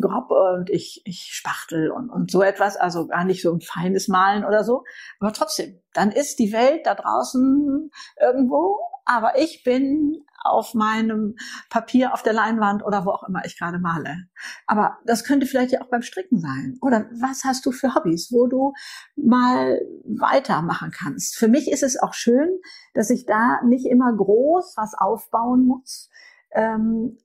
grob 0.00 0.30
und 0.30 0.70
ich, 0.70 1.02
ich 1.04 1.30
spachtel 1.32 1.90
und, 1.90 2.10
und 2.10 2.30
so 2.30 2.42
etwas, 2.42 2.76
also 2.76 3.06
gar 3.06 3.24
nicht 3.24 3.42
so 3.42 3.52
ein 3.52 3.60
feines 3.60 4.08
Malen 4.08 4.44
oder 4.44 4.64
so. 4.64 4.84
Aber 5.20 5.32
trotzdem, 5.32 5.80
dann 5.92 6.10
ist 6.10 6.38
die 6.38 6.52
Welt 6.52 6.86
da 6.86 6.94
draußen 6.94 7.90
irgendwo, 8.20 8.78
aber 9.04 9.38
ich 9.38 9.62
bin 9.64 10.24
auf 10.44 10.74
meinem 10.74 11.36
Papier, 11.70 12.12
auf 12.12 12.22
der 12.22 12.34
Leinwand 12.34 12.84
oder 12.84 13.06
wo 13.06 13.10
auch 13.10 13.26
immer 13.26 13.44
ich 13.46 13.58
gerade 13.58 13.78
male. 13.78 14.28
Aber 14.66 14.98
das 15.06 15.24
könnte 15.24 15.46
vielleicht 15.46 15.72
ja 15.72 15.80
auch 15.80 15.88
beim 15.88 16.02
Stricken 16.02 16.38
sein. 16.38 16.76
Oder 16.82 17.06
was 17.18 17.44
hast 17.44 17.64
du 17.64 17.72
für 17.72 17.94
Hobbys, 17.94 18.30
wo 18.30 18.46
du 18.46 18.74
mal 19.16 19.80
weitermachen 20.04 20.90
kannst? 20.90 21.36
Für 21.36 21.48
mich 21.48 21.70
ist 21.70 21.82
es 21.82 21.98
auch 21.98 22.12
schön, 22.12 22.48
dass 22.92 23.08
ich 23.08 23.24
da 23.24 23.62
nicht 23.64 23.86
immer 23.86 24.14
groß 24.14 24.74
was 24.76 24.92
aufbauen 24.94 25.66
muss, 25.66 26.10
ähm, 26.54 27.18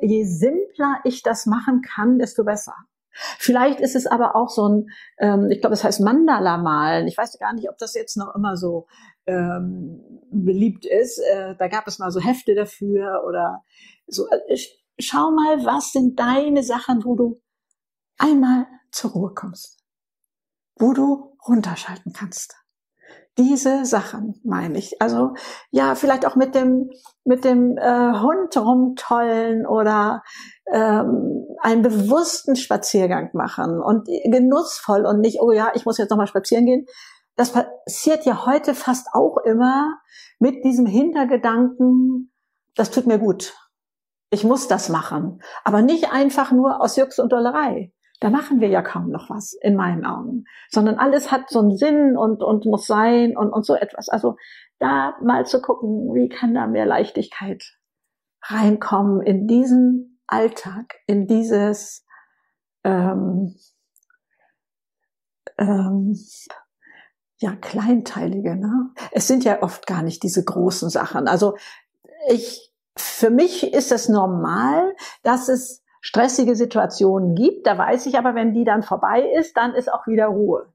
je 0.00 0.24
simpler 0.24 1.00
ich 1.04 1.22
das 1.22 1.46
machen 1.46 1.82
kann, 1.82 2.18
desto 2.18 2.44
besser. 2.44 2.74
Vielleicht 3.38 3.80
ist 3.80 3.94
es 3.94 4.06
aber 4.06 4.34
auch 4.34 4.48
so 4.48 4.68
ein, 4.68 4.90
ähm, 5.18 5.48
ich 5.50 5.60
glaube, 5.60 5.74
das 5.74 5.84
heißt 5.84 6.00
Mandala 6.00 6.58
malen. 6.58 7.06
Ich 7.06 7.16
weiß 7.16 7.38
gar 7.38 7.52
nicht, 7.52 7.70
ob 7.70 7.78
das 7.78 7.94
jetzt 7.94 8.16
noch 8.16 8.34
immer 8.34 8.56
so 8.56 8.86
ähm, 9.26 10.02
beliebt 10.32 10.84
ist. 10.84 11.18
Äh, 11.18 11.54
da 11.56 11.68
gab 11.68 11.86
es 11.86 11.98
mal 11.98 12.10
so 12.10 12.20
Hefte 12.20 12.54
dafür 12.54 13.22
oder 13.26 13.62
so. 14.06 14.26
Äh, 14.48 14.58
schau 14.98 15.30
mal, 15.30 15.64
was 15.64 15.92
sind 15.92 16.18
deine 16.18 16.64
Sachen, 16.64 17.04
wo 17.04 17.14
du 17.14 17.40
einmal 18.18 18.66
zur 18.90 19.12
Ruhe 19.12 19.32
kommst, 19.34 19.78
wo 20.76 20.92
du 20.92 21.36
runterschalten 21.46 22.12
kannst. 22.12 22.56
Diese 23.36 23.84
Sachen 23.84 24.40
meine 24.44 24.78
ich. 24.78 25.02
Also 25.02 25.34
ja, 25.70 25.96
vielleicht 25.96 26.24
auch 26.24 26.36
mit 26.36 26.54
dem 26.54 26.90
mit 27.24 27.44
dem 27.44 27.76
äh, 27.76 28.20
Hund 28.20 28.56
rumtollen 28.56 29.66
oder 29.66 30.22
ähm, 30.72 31.44
einen 31.60 31.82
bewussten 31.82 32.54
Spaziergang 32.54 33.30
machen 33.32 33.80
und 33.82 34.06
genussvoll 34.24 35.04
und 35.04 35.20
nicht, 35.20 35.40
oh 35.40 35.50
ja, 35.50 35.72
ich 35.74 35.84
muss 35.84 35.98
jetzt 35.98 36.10
nochmal 36.10 36.28
spazieren 36.28 36.66
gehen. 36.66 36.86
Das 37.36 37.52
passiert 37.52 38.24
ja 38.24 38.46
heute 38.46 38.74
fast 38.74 39.08
auch 39.12 39.38
immer 39.38 39.98
mit 40.38 40.64
diesem 40.64 40.86
Hintergedanken, 40.86 42.32
das 42.76 42.90
tut 42.90 43.06
mir 43.06 43.18
gut. 43.18 43.54
Ich 44.30 44.44
muss 44.44 44.68
das 44.68 44.88
machen. 44.88 45.40
Aber 45.64 45.82
nicht 45.82 46.12
einfach 46.12 46.52
nur 46.52 46.80
aus 46.80 46.96
Jux 46.96 47.18
und 47.18 47.32
Dollerei. 47.32 47.92
Da 48.20 48.30
machen 48.30 48.60
wir 48.60 48.68
ja 48.68 48.80
kaum 48.80 49.10
noch 49.10 49.28
was, 49.28 49.52
in 49.52 49.76
meinen 49.76 50.04
Augen. 50.04 50.44
Sondern 50.70 50.96
alles 50.96 51.30
hat 51.30 51.50
so 51.50 51.60
einen 51.60 51.76
Sinn 51.76 52.16
und, 52.16 52.42
und 52.42 52.64
muss 52.64 52.86
sein 52.86 53.36
und, 53.36 53.50
und 53.50 53.66
so 53.66 53.74
etwas. 53.74 54.08
Also 54.08 54.36
da 54.78 55.14
mal 55.22 55.46
zu 55.46 55.60
gucken, 55.60 56.14
wie 56.14 56.28
kann 56.28 56.54
da 56.54 56.66
mehr 56.66 56.86
Leichtigkeit 56.86 57.76
reinkommen 58.42 59.22
in 59.22 59.46
diesen 59.46 60.20
Alltag, 60.26 60.94
in 61.06 61.26
dieses 61.26 62.04
ähm, 62.84 63.54
ähm, 65.58 66.16
ja 67.38 67.54
kleinteilige. 67.56 68.56
Ne? 68.56 68.90
Es 69.12 69.26
sind 69.28 69.44
ja 69.44 69.62
oft 69.62 69.86
gar 69.86 70.02
nicht 70.02 70.22
diese 70.22 70.44
großen 70.44 70.90
Sachen. 70.90 71.28
Also 71.28 71.56
ich, 72.28 72.72
für 72.96 73.30
mich 73.30 73.72
ist 73.72 73.92
es 73.92 74.08
normal, 74.08 74.94
dass 75.22 75.48
es 75.48 75.83
stressige 76.04 76.54
Situationen 76.54 77.34
gibt. 77.34 77.66
Da 77.66 77.78
weiß 77.78 78.04
ich 78.04 78.18
aber, 78.18 78.34
wenn 78.34 78.52
die 78.52 78.64
dann 78.64 78.82
vorbei 78.82 79.26
ist, 79.38 79.56
dann 79.56 79.74
ist 79.74 79.90
auch 79.90 80.06
wieder 80.06 80.26
Ruhe. 80.26 80.66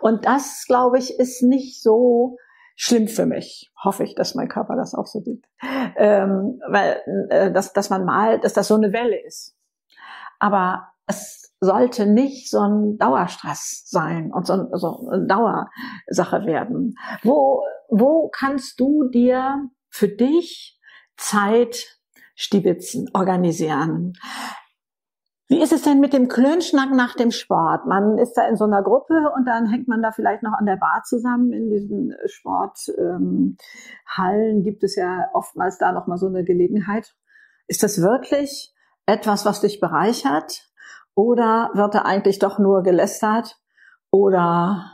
Und 0.00 0.24
das, 0.24 0.64
glaube 0.66 0.98
ich, 0.98 1.18
ist 1.18 1.42
nicht 1.42 1.82
so 1.82 2.38
schlimm 2.74 3.06
für 3.06 3.26
mich. 3.26 3.70
Hoffe 3.82 4.04
ich, 4.04 4.14
dass 4.14 4.34
mein 4.34 4.48
Körper 4.48 4.74
das 4.74 4.94
auch 4.94 5.06
so 5.06 5.20
sieht. 5.20 5.44
Ähm, 5.96 6.60
weil, 6.66 7.02
äh, 7.28 7.52
dass, 7.52 7.74
dass 7.74 7.90
man 7.90 8.06
mal, 8.06 8.40
dass 8.40 8.54
das 8.54 8.68
so 8.68 8.74
eine 8.74 8.94
Welle 8.94 9.22
ist. 9.22 9.54
Aber 10.38 10.88
es 11.06 11.54
sollte 11.60 12.06
nicht 12.06 12.50
so 12.50 12.60
ein 12.60 12.96
Dauerstress 12.96 13.84
sein 13.86 14.32
und 14.32 14.46
so, 14.46 14.68
so 14.72 15.10
eine 15.10 15.26
Dauersache 15.26 16.46
werden. 16.46 16.94
Wo, 17.22 17.62
wo 17.90 18.30
kannst 18.30 18.80
du 18.80 19.10
dir 19.10 19.68
für 19.90 20.08
dich 20.08 20.80
Zeit 21.18 21.98
stibitzen, 22.34 23.08
organisieren? 23.12 24.14
Wie 25.46 25.60
ist 25.60 25.72
es 25.72 25.82
denn 25.82 26.00
mit 26.00 26.14
dem 26.14 26.28
Klönschnack 26.28 26.90
nach 26.92 27.14
dem 27.14 27.30
Sport? 27.30 27.86
Man 27.86 28.16
ist 28.16 28.32
da 28.32 28.48
in 28.48 28.56
so 28.56 28.64
einer 28.64 28.82
Gruppe 28.82 29.30
und 29.36 29.44
dann 29.46 29.66
hängt 29.66 29.88
man 29.88 30.00
da 30.00 30.10
vielleicht 30.10 30.42
noch 30.42 30.54
an 30.58 30.64
der 30.64 30.76
Bar 30.76 31.02
zusammen. 31.04 31.52
In 31.52 31.70
diesen 31.70 32.14
Sporthallen 32.26 33.56
ähm, 34.16 34.62
gibt 34.64 34.82
es 34.84 34.96
ja 34.96 35.28
oftmals 35.34 35.76
da 35.76 35.92
noch 35.92 36.06
mal 36.06 36.16
so 36.16 36.28
eine 36.28 36.44
Gelegenheit. 36.44 37.14
Ist 37.66 37.82
das 37.82 38.00
wirklich 38.00 38.74
etwas, 39.04 39.44
was 39.44 39.60
dich 39.60 39.80
bereichert? 39.80 40.70
Oder 41.14 41.70
wird 41.74 41.94
da 41.94 42.02
eigentlich 42.02 42.38
doch 42.38 42.58
nur 42.58 42.82
gelästert 42.82 43.60
oder 44.10 44.90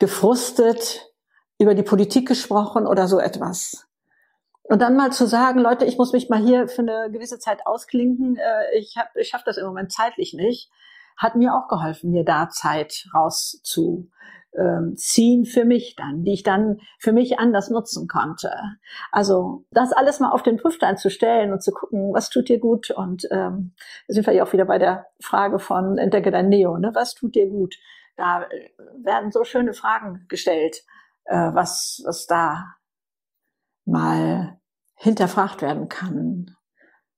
gefrustet 0.00 1.14
über 1.58 1.74
die 1.74 1.84
Politik 1.84 2.26
gesprochen 2.26 2.86
oder 2.86 3.06
so 3.06 3.20
etwas? 3.20 3.88
Und 4.72 4.80
dann 4.80 4.96
mal 4.96 5.12
zu 5.12 5.26
sagen, 5.26 5.60
Leute, 5.60 5.84
ich 5.84 5.98
muss 5.98 6.14
mich 6.14 6.30
mal 6.30 6.40
hier 6.40 6.66
für 6.66 6.80
eine 6.80 7.10
gewisse 7.12 7.38
Zeit 7.38 7.66
ausklinken, 7.66 8.36
äh, 8.36 8.78
ich, 8.78 8.96
hab, 8.96 9.14
ich 9.16 9.28
schaffe 9.28 9.44
das 9.44 9.58
im 9.58 9.66
Moment 9.66 9.92
zeitlich 9.92 10.32
nicht, 10.32 10.70
hat 11.14 11.36
mir 11.36 11.54
auch 11.54 11.68
geholfen, 11.68 12.10
mir 12.10 12.24
da 12.24 12.48
Zeit 12.48 13.06
rauszuziehen 13.14 14.08
ähm, 14.54 15.44
für 15.44 15.66
mich 15.66 15.94
dann, 15.94 16.24
die 16.24 16.32
ich 16.32 16.42
dann 16.42 16.80
für 16.98 17.12
mich 17.12 17.38
anders 17.38 17.68
nutzen 17.68 18.08
konnte. 18.08 18.50
Also 19.10 19.66
das 19.72 19.92
alles 19.92 20.20
mal 20.20 20.30
auf 20.30 20.42
den 20.42 20.56
Prüfstein 20.56 20.96
zu 20.96 21.10
stellen 21.10 21.52
und 21.52 21.62
zu 21.62 21.72
gucken, 21.72 22.14
was 22.14 22.30
tut 22.30 22.48
dir 22.48 22.58
gut 22.58 22.90
und 22.90 23.28
ähm, 23.30 23.74
sind 24.08 24.26
wir 24.26 24.32
ja 24.32 24.42
auch 24.42 24.54
wieder 24.54 24.64
bei 24.64 24.78
der 24.78 25.04
Frage 25.20 25.58
von 25.58 25.98
Entdecke 25.98 26.30
dein 26.30 26.48
Neo, 26.48 26.78
ne? 26.78 26.92
was 26.94 27.12
tut 27.12 27.34
dir 27.34 27.50
gut? 27.50 27.74
Da 28.16 28.44
äh, 28.44 28.70
werden 29.04 29.32
so 29.32 29.44
schöne 29.44 29.74
Fragen 29.74 30.24
gestellt, 30.30 30.82
äh, 31.26 31.50
was, 31.52 32.02
was 32.06 32.26
da 32.26 32.76
mal 33.84 34.61
hinterfragt 35.02 35.62
werden 35.62 35.88
kann, 35.88 36.54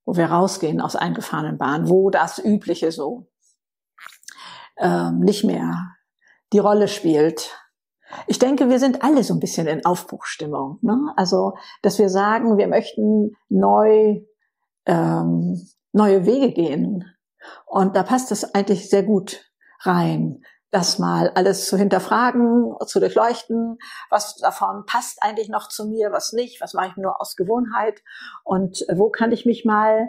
wo 0.06 0.16
wir 0.16 0.26
rausgehen 0.26 0.80
aus 0.80 0.96
eingefahrenen 0.96 1.58
Bahnen, 1.58 1.88
wo 1.88 2.08
das 2.08 2.38
Übliche 2.38 2.90
so 2.90 3.28
ähm, 4.78 5.20
nicht 5.20 5.44
mehr 5.44 5.90
die 6.52 6.60
Rolle 6.60 6.88
spielt. 6.88 7.54
Ich 8.26 8.38
denke, 8.38 8.70
wir 8.70 8.78
sind 8.78 9.02
alle 9.02 9.22
so 9.22 9.34
ein 9.34 9.40
bisschen 9.40 9.66
in 9.66 9.84
Aufbruchstimmung. 9.84 10.78
Ne? 10.80 11.12
Also, 11.16 11.54
dass 11.82 11.98
wir 11.98 12.08
sagen, 12.08 12.56
wir 12.56 12.68
möchten 12.68 13.36
neu 13.48 14.22
ähm, 14.86 15.60
neue 15.92 16.24
Wege 16.24 16.52
gehen. 16.52 17.04
Und 17.66 17.96
da 17.96 18.02
passt 18.02 18.30
das 18.30 18.54
eigentlich 18.54 18.88
sehr 18.88 19.02
gut 19.02 19.50
rein 19.80 20.42
das 20.74 20.98
mal 20.98 21.30
alles 21.36 21.66
zu 21.66 21.76
hinterfragen, 21.76 22.74
zu 22.84 22.98
durchleuchten, 22.98 23.78
was 24.10 24.34
davon 24.36 24.84
passt 24.86 25.22
eigentlich 25.22 25.48
noch 25.48 25.68
zu 25.68 25.86
mir, 25.86 26.10
was 26.10 26.32
nicht, 26.32 26.60
was 26.60 26.74
mache 26.74 26.88
ich 26.88 26.96
nur 26.96 27.20
aus 27.20 27.36
Gewohnheit 27.36 28.02
und 28.42 28.84
wo 28.92 29.08
kann 29.08 29.30
ich 29.30 29.46
mich 29.46 29.64
mal 29.64 30.08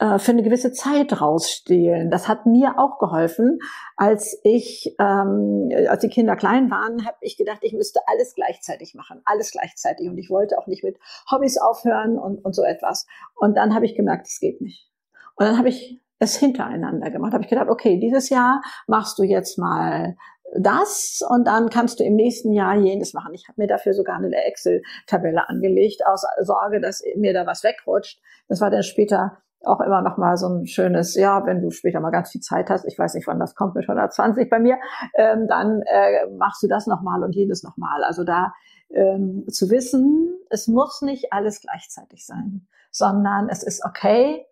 äh, 0.00 0.18
für 0.18 0.32
eine 0.32 0.42
gewisse 0.42 0.72
Zeit 0.72 1.20
rausstehlen. 1.20 2.10
Das 2.10 2.26
hat 2.26 2.44
mir 2.44 2.76
auch 2.76 2.98
geholfen, 2.98 3.60
als 3.96 4.36
ich, 4.42 4.96
ähm, 4.98 5.70
als 5.88 6.00
die 6.00 6.08
Kinder 6.08 6.34
klein 6.34 6.72
waren, 6.72 7.06
habe 7.06 7.18
ich 7.20 7.36
gedacht, 7.36 7.60
ich 7.62 7.72
müsste 7.72 8.00
alles 8.06 8.34
gleichzeitig 8.34 8.96
machen, 8.96 9.22
alles 9.24 9.52
gleichzeitig 9.52 10.08
und 10.08 10.18
ich 10.18 10.28
wollte 10.28 10.58
auch 10.58 10.66
nicht 10.66 10.82
mit 10.82 10.98
Hobbys 11.30 11.56
aufhören 11.56 12.18
und, 12.18 12.44
und 12.44 12.52
so 12.52 12.64
etwas. 12.64 13.06
Und 13.36 13.56
dann 13.56 13.76
habe 13.76 13.86
ich 13.86 13.94
gemerkt, 13.94 14.26
es 14.26 14.40
geht 14.40 14.60
nicht. 14.60 14.90
Und 15.36 15.46
dann 15.46 15.56
habe 15.56 15.68
ich 15.68 16.03
es 16.18 16.36
hintereinander 16.36 17.10
gemacht. 17.10 17.32
Habe 17.32 17.44
ich 17.44 17.50
gedacht, 17.50 17.68
okay, 17.68 17.98
dieses 17.98 18.28
Jahr 18.28 18.62
machst 18.86 19.18
du 19.18 19.22
jetzt 19.22 19.58
mal 19.58 20.16
das 20.56 21.20
und 21.28 21.46
dann 21.46 21.68
kannst 21.68 22.00
du 22.00 22.04
im 22.04 22.14
nächsten 22.14 22.52
Jahr 22.52 22.76
jenes 22.76 23.12
machen. 23.12 23.34
Ich 23.34 23.48
habe 23.48 23.60
mir 23.60 23.66
dafür 23.66 23.92
sogar 23.92 24.16
eine 24.16 24.30
Excel-Tabelle 24.44 25.48
angelegt, 25.48 26.02
aus 26.06 26.24
Sorge, 26.42 26.80
dass 26.80 27.02
mir 27.16 27.32
da 27.32 27.46
was 27.46 27.64
wegrutscht. 27.64 28.20
Das 28.48 28.60
war 28.60 28.70
dann 28.70 28.82
später 28.82 29.38
auch 29.64 29.80
immer 29.80 30.02
noch 30.02 30.18
mal 30.18 30.36
so 30.36 30.46
ein 30.46 30.66
schönes, 30.66 31.14
ja, 31.14 31.44
wenn 31.46 31.62
du 31.62 31.70
später 31.70 32.00
mal 32.00 32.10
ganz 32.10 32.30
viel 32.30 32.42
Zeit 32.42 32.68
hast, 32.70 32.84
ich 32.84 32.98
weiß 32.98 33.14
nicht, 33.14 33.26
wann 33.26 33.40
das 33.40 33.54
kommt 33.54 33.74
mit 33.74 33.88
120 33.88 34.50
bei 34.50 34.58
mir, 34.58 34.78
ähm, 35.14 35.48
dann 35.48 35.82
äh, 35.82 36.26
machst 36.36 36.62
du 36.62 36.68
das 36.68 36.86
noch 36.86 37.00
mal 37.00 37.22
und 37.24 37.34
jenes 37.34 37.62
noch 37.62 37.76
mal. 37.76 38.04
Also 38.04 38.24
da 38.24 38.52
ähm, 38.90 39.44
zu 39.48 39.70
wissen, 39.70 40.36
es 40.50 40.68
muss 40.68 41.02
nicht 41.02 41.32
alles 41.32 41.60
gleichzeitig 41.60 42.26
sein, 42.26 42.66
sondern 42.90 43.48
es 43.48 43.62
ist 43.62 43.84
okay, 43.84 44.44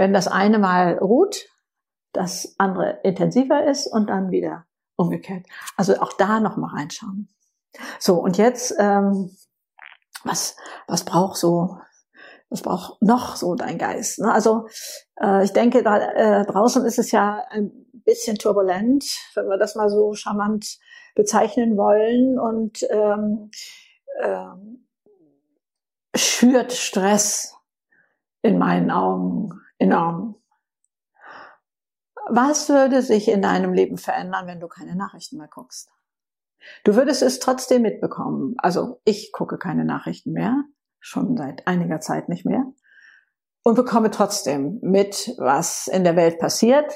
wenn 0.00 0.14
das 0.14 0.28
eine 0.28 0.58
mal 0.58 0.96
ruht, 0.96 1.46
das 2.14 2.54
andere 2.56 3.00
intensiver 3.04 3.66
ist 3.66 3.86
und 3.86 4.08
dann 4.08 4.30
wieder 4.30 4.64
umgekehrt. 4.96 5.44
Also 5.76 6.00
auch 6.00 6.14
da 6.14 6.40
noch 6.40 6.56
mal 6.56 6.74
reinschauen. 6.74 7.28
So 7.98 8.16
und 8.16 8.38
jetzt 8.38 8.74
ähm, 8.78 9.36
was 10.24 10.56
was 10.86 11.04
braucht 11.04 11.36
so 11.36 11.76
was 12.48 12.62
braucht 12.62 13.02
noch 13.02 13.36
so 13.36 13.54
dein 13.56 13.76
Geist? 13.76 14.20
Ne? 14.20 14.32
Also 14.32 14.68
äh, 15.20 15.44
ich 15.44 15.52
denke, 15.52 15.82
da 15.82 15.98
äh, 15.98 16.46
draußen 16.46 16.86
ist 16.86 16.98
es 16.98 17.10
ja 17.10 17.44
ein 17.50 17.70
bisschen 17.92 18.38
turbulent, 18.38 19.04
wenn 19.34 19.48
wir 19.48 19.58
das 19.58 19.74
mal 19.74 19.90
so 19.90 20.14
charmant 20.14 20.78
bezeichnen 21.14 21.76
wollen 21.76 22.38
und 22.38 22.86
ähm, 22.88 23.50
ähm, 24.22 24.88
schürt 26.16 26.72
Stress 26.72 27.54
in 28.40 28.56
meinen 28.56 28.90
Augen 28.90 29.60
enorm. 29.80 30.36
Was 32.28 32.68
würde 32.68 33.02
sich 33.02 33.28
in 33.28 33.42
deinem 33.42 33.72
Leben 33.72 33.98
verändern, 33.98 34.46
wenn 34.46 34.60
du 34.60 34.68
keine 34.68 34.94
Nachrichten 34.94 35.36
mehr 35.36 35.48
guckst? 35.48 35.90
Du 36.84 36.94
würdest 36.94 37.22
es 37.22 37.40
trotzdem 37.40 37.82
mitbekommen. 37.82 38.54
Also 38.58 39.00
ich 39.04 39.32
gucke 39.32 39.58
keine 39.58 39.84
Nachrichten 39.84 40.32
mehr, 40.32 40.62
schon 41.00 41.36
seit 41.36 41.66
einiger 41.66 42.00
Zeit 42.00 42.28
nicht 42.28 42.44
mehr, 42.44 42.64
und 43.62 43.74
bekomme 43.74 44.10
trotzdem 44.10 44.78
mit, 44.82 45.34
was 45.38 45.88
in 45.88 46.04
der 46.04 46.16
Welt 46.16 46.38
passiert 46.38 46.92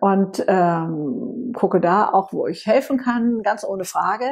und 0.00 0.44
ähm, 0.46 1.52
gucke 1.54 1.80
da 1.80 2.10
auch, 2.10 2.32
wo 2.32 2.46
ich 2.46 2.66
helfen 2.66 2.98
kann, 2.98 3.42
ganz 3.42 3.64
ohne 3.64 3.84
Frage. 3.84 4.30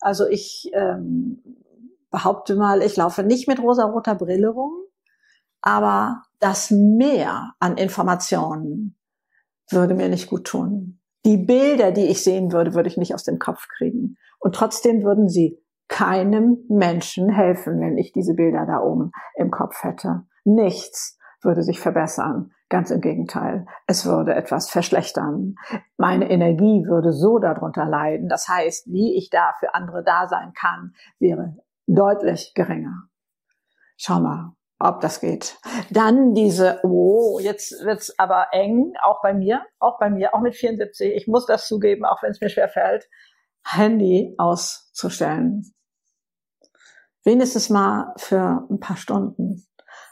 Also 0.00 0.26
ich 0.26 0.70
ähm, 0.74 1.42
behaupte 2.10 2.56
mal, 2.56 2.82
ich 2.82 2.96
laufe 2.96 3.22
nicht 3.22 3.48
mit 3.48 3.60
rosa-roter 3.60 4.16
Brille 4.16 4.48
rum, 4.48 4.72
aber 5.60 6.22
das 6.42 6.72
Meer 6.72 7.54
an 7.60 7.76
Informationen 7.76 8.98
würde 9.70 9.94
mir 9.94 10.08
nicht 10.08 10.28
gut 10.28 10.44
tun. 10.44 11.00
Die 11.24 11.36
Bilder, 11.36 11.92
die 11.92 12.06
ich 12.06 12.24
sehen 12.24 12.52
würde, 12.52 12.74
würde 12.74 12.88
ich 12.88 12.96
nicht 12.96 13.14
aus 13.14 13.22
dem 13.22 13.38
Kopf 13.38 13.68
kriegen. 13.68 14.16
Und 14.40 14.56
trotzdem 14.56 15.04
würden 15.04 15.28
sie 15.28 15.62
keinem 15.86 16.64
Menschen 16.68 17.28
helfen, 17.30 17.80
wenn 17.80 17.96
ich 17.96 18.12
diese 18.12 18.34
Bilder 18.34 18.66
da 18.66 18.80
oben 18.80 19.12
im 19.36 19.52
Kopf 19.52 19.84
hätte. 19.84 20.24
Nichts 20.44 21.16
würde 21.42 21.62
sich 21.62 21.78
verbessern. 21.78 22.50
Ganz 22.68 22.90
im 22.90 23.00
Gegenteil. 23.00 23.66
Es 23.86 24.04
würde 24.04 24.34
etwas 24.34 24.68
verschlechtern. 24.68 25.54
Meine 25.96 26.28
Energie 26.28 26.84
würde 26.88 27.12
so 27.12 27.38
darunter 27.38 27.84
leiden. 27.84 28.28
Das 28.28 28.48
heißt, 28.48 28.88
wie 28.90 29.16
ich 29.16 29.30
da 29.30 29.52
für 29.60 29.74
andere 29.74 30.02
da 30.02 30.26
sein 30.26 30.52
kann, 30.58 30.92
wäre 31.20 31.56
deutlich 31.86 32.52
geringer. 32.54 33.04
Schau 33.96 34.18
mal, 34.18 34.56
ob 34.82 35.00
das 35.00 35.20
geht. 35.20 35.58
Dann 35.90 36.34
diese, 36.34 36.80
oh, 36.82 37.38
jetzt 37.40 37.72
wird's 37.84 38.18
aber 38.18 38.48
eng, 38.52 38.92
auch 39.02 39.22
bei 39.22 39.34
mir, 39.34 39.62
auch 39.78 39.98
bei 39.98 40.10
mir, 40.10 40.34
auch 40.34 40.40
mit 40.40 40.54
74. 40.54 41.14
Ich 41.14 41.26
muss 41.26 41.46
das 41.46 41.66
zugeben, 41.66 42.04
auch 42.04 42.22
wenn 42.22 42.30
es 42.30 42.40
mir 42.40 42.48
schwer 42.48 42.68
fällt, 42.68 43.08
Handy 43.64 44.34
auszustellen. 44.38 45.72
Wenigstens 47.24 47.70
mal 47.70 48.12
für 48.16 48.66
ein 48.68 48.80
paar 48.80 48.96
Stunden 48.96 49.66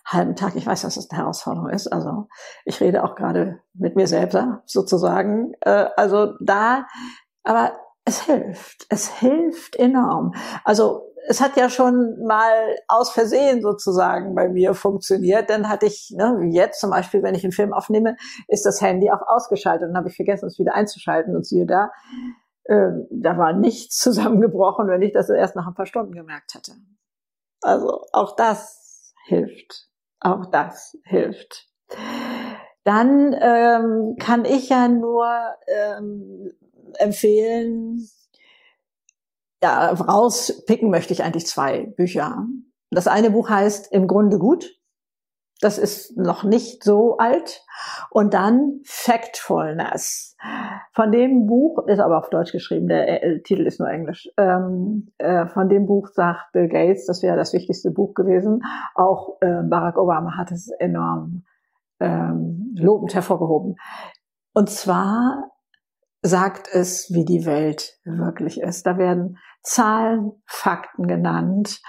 halben 0.07 0.37
Tag. 0.37 0.57
Ich 0.57 0.67
weiß, 0.67 0.83
dass 0.83 0.95
das 0.95 1.11
eine 1.11 1.21
Herausforderung 1.21 1.69
ist. 1.69 1.89
Also 1.89 2.29
ich 2.65 2.81
rede 2.81 3.05
auch 3.05 3.15
gerade 3.15 3.61
mit 3.75 3.97
mir 3.97 4.07
selber 4.07 4.62
sozusagen. 4.67 5.53
Äh, 5.61 5.87
also 5.97 6.35
da, 6.41 6.87
aber 7.43 7.73
es 8.04 8.23
hilft. 8.23 8.87
Es 8.88 9.09
hilft 9.19 9.76
enorm. 9.76 10.35
Also 10.64 11.11
es 11.28 11.40
hat 11.40 11.57
ja 11.57 11.69
schon 11.69 12.25
mal 12.25 12.76
aus 12.88 13.11
Versehen 13.11 13.62
sozusagen 13.62 14.35
bei 14.35 14.49
mir 14.49 14.75
funktioniert. 14.75 15.50
Dann 15.50 15.69
hatte 15.69 15.87
ich, 15.87 16.11
ne, 16.16 16.37
wie 16.40 16.54
jetzt 16.54 16.80
zum 16.80 16.90
Beispiel, 16.90 17.23
wenn 17.23 17.35
ich 17.35 17.45
einen 17.45 17.52
Film 17.52 17.73
aufnehme, 17.73 18.16
ist 18.49 18.64
das 18.64 18.80
Handy 18.80 19.11
auch 19.11 19.23
ausgeschaltet 19.26 19.90
und 19.90 19.97
habe 19.97 20.09
ich 20.09 20.16
vergessen, 20.16 20.47
es 20.47 20.59
wieder 20.59 20.75
einzuschalten. 20.75 21.37
Und 21.37 21.47
siehe 21.47 21.66
da, 21.66 21.90
äh, 22.64 22.90
da 23.11 23.37
war 23.37 23.52
nichts 23.52 23.97
zusammengebrochen, 23.99 24.88
wenn 24.88 25.02
ich 25.02 25.12
das 25.12 25.28
erst 25.28 25.57
nach 25.57 25.66
ein 25.66 25.75
paar 25.75 25.87
Stunden 25.87 26.12
gemerkt 26.12 26.54
hätte. 26.54 26.73
Also 27.62 28.07
auch 28.12 28.37
das 28.37 29.12
hilft. 29.26 29.88
Auch 30.21 30.47
das 30.47 30.97
hilft. 31.04 31.69
Dann 32.90 33.37
ähm, 33.40 34.16
kann 34.18 34.44
ich 34.44 34.68
ja 34.68 34.88
nur 34.88 35.25
ähm, 35.68 36.50
empfehlen, 36.99 38.09
ja, 39.62 39.90
rauspicken 39.92 40.90
möchte 40.90 41.12
ich 41.12 41.23
eigentlich 41.23 41.47
zwei 41.47 41.87
Bücher. 41.87 42.49
Das 42.90 43.06
eine 43.06 43.30
Buch 43.30 43.49
heißt 43.49 43.92
Im 43.92 44.09
Grunde 44.09 44.40
gut. 44.40 44.76
Das 45.61 45.78
ist 45.78 46.16
noch 46.16 46.42
nicht 46.42 46.82
so 46.82 47.16
alt. 47.18 47.64
Und 48.11 48.35
dann 48.35 48.80
Factfulness. 48.82 50.37
Von 50.92 51.12
dem 51.12 51.47
Buch, 51.47 51.87
ist 51.87 52.00
aber 52.00 52.18
auf 52.18 52.28
Deutsch 52.30 52.50
geschrieben, 52.50 52.88
der 52.88 53.23
äh, 53.23 53.40
Titel 53.42 53.68
ist 53.68 53.78
nur 53.78 53.88
Englisch. 53.88 54.28
Ähm, 54.37 55.12
äh, 55.18 55.47
von 55.47 55.68
dem 55.68 55.87
Buch 55.87 56.09
sagt 56.09 56.50
Bill 56.50 56.66
Gates, 56.66 57.06
das 57.06 57.23
wäre 57.23 57.37
das 57.37 57.52
wichtigste 57.52 57.92
Buch 57.92 58.14
gewesen. 58.14 58.64
Auch 58.97 59.37
äh, 59.42 59.62
Barack 59.62 59.97
Obama 59.97 60.37
hat 60.37 60.50
es 60.50 60.70
enorm 60.80 61.44
ähm, 62.00 62.75
lobend 62.76 63.14
hervorgehoben. 63.14 63.76
Und 64.52 64.71
zwar 64.71 65.50
sagt 66.23 66.69
es, 66.73 67.11
wie 67.11 67.25
die 67.25 67.47
Welt 67.47 67.99
wirklich 68.04 68.61
ist. 68.61 68.87
Da 68.87 68.99
werden 68.99 69.38
Zahlen, 69.62 70.33
Fakten 70.47 71.07
genannt. 71.07 71.80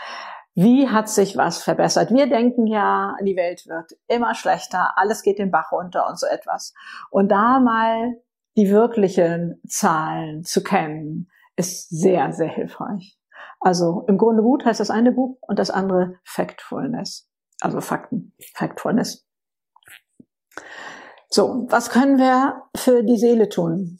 Wie 0.53 0.89
hat 0.89 1.10
sich 1.10 1.38
was 1.38 1.63
verbessert? 1.63 2.12
Wir 2.12 2.27
denken 2.27 2.68
ja, 2.68 3.15
die 3.24 3.38
Welt 3.38 3.65
wird 3.68 3.98
immer 4.08 4.36
schlechter, 4.36 4.98
alles 4.98 5.22
geht 5.24 5.39
den 5.39 5.51
Bach 5.51 5.72
runter 5.72 6.08
und 6.10 6.19
so 6.19 6.28
etwas. 6.28 6.74
Und 7.10 7.30
da 7.30 7.60
mal 7.60 8.17
die 8.58 8.69
wirklichen 8.69 9.62
Zahlen 9.67 10.43
zu 10.43 10.62
kennen, 10.62 11.30
ist 11.56 11.89
sehr, 11.89 12.34
sehr 12.34 12.50
hilfreich. 12.50 13.17
Also 13.62 14.04
im 14.08 14.17
Grunde 14.17 14.41
gut 14.41 14.65
heißt 14.65 14.80
das 14.80 14.89
eine 14.89 15.12
Buch 15.12 15.38
und 15.41 15.60
das 15.60 15.69
andere 15.69 16.15
Factfulness. 16.24 17.30
Also 17.62 17.80
Fakten, 17.80 18.34
Factfulness. 18.56 19.26
So, 21.30 21.66
was 21.70 21.90
können 21.90 22.18
wir 22.18 22.64
für 22.76 23.04
die 23.04 23.18
Seele 23.18 23.48
tun? 23.48 24.00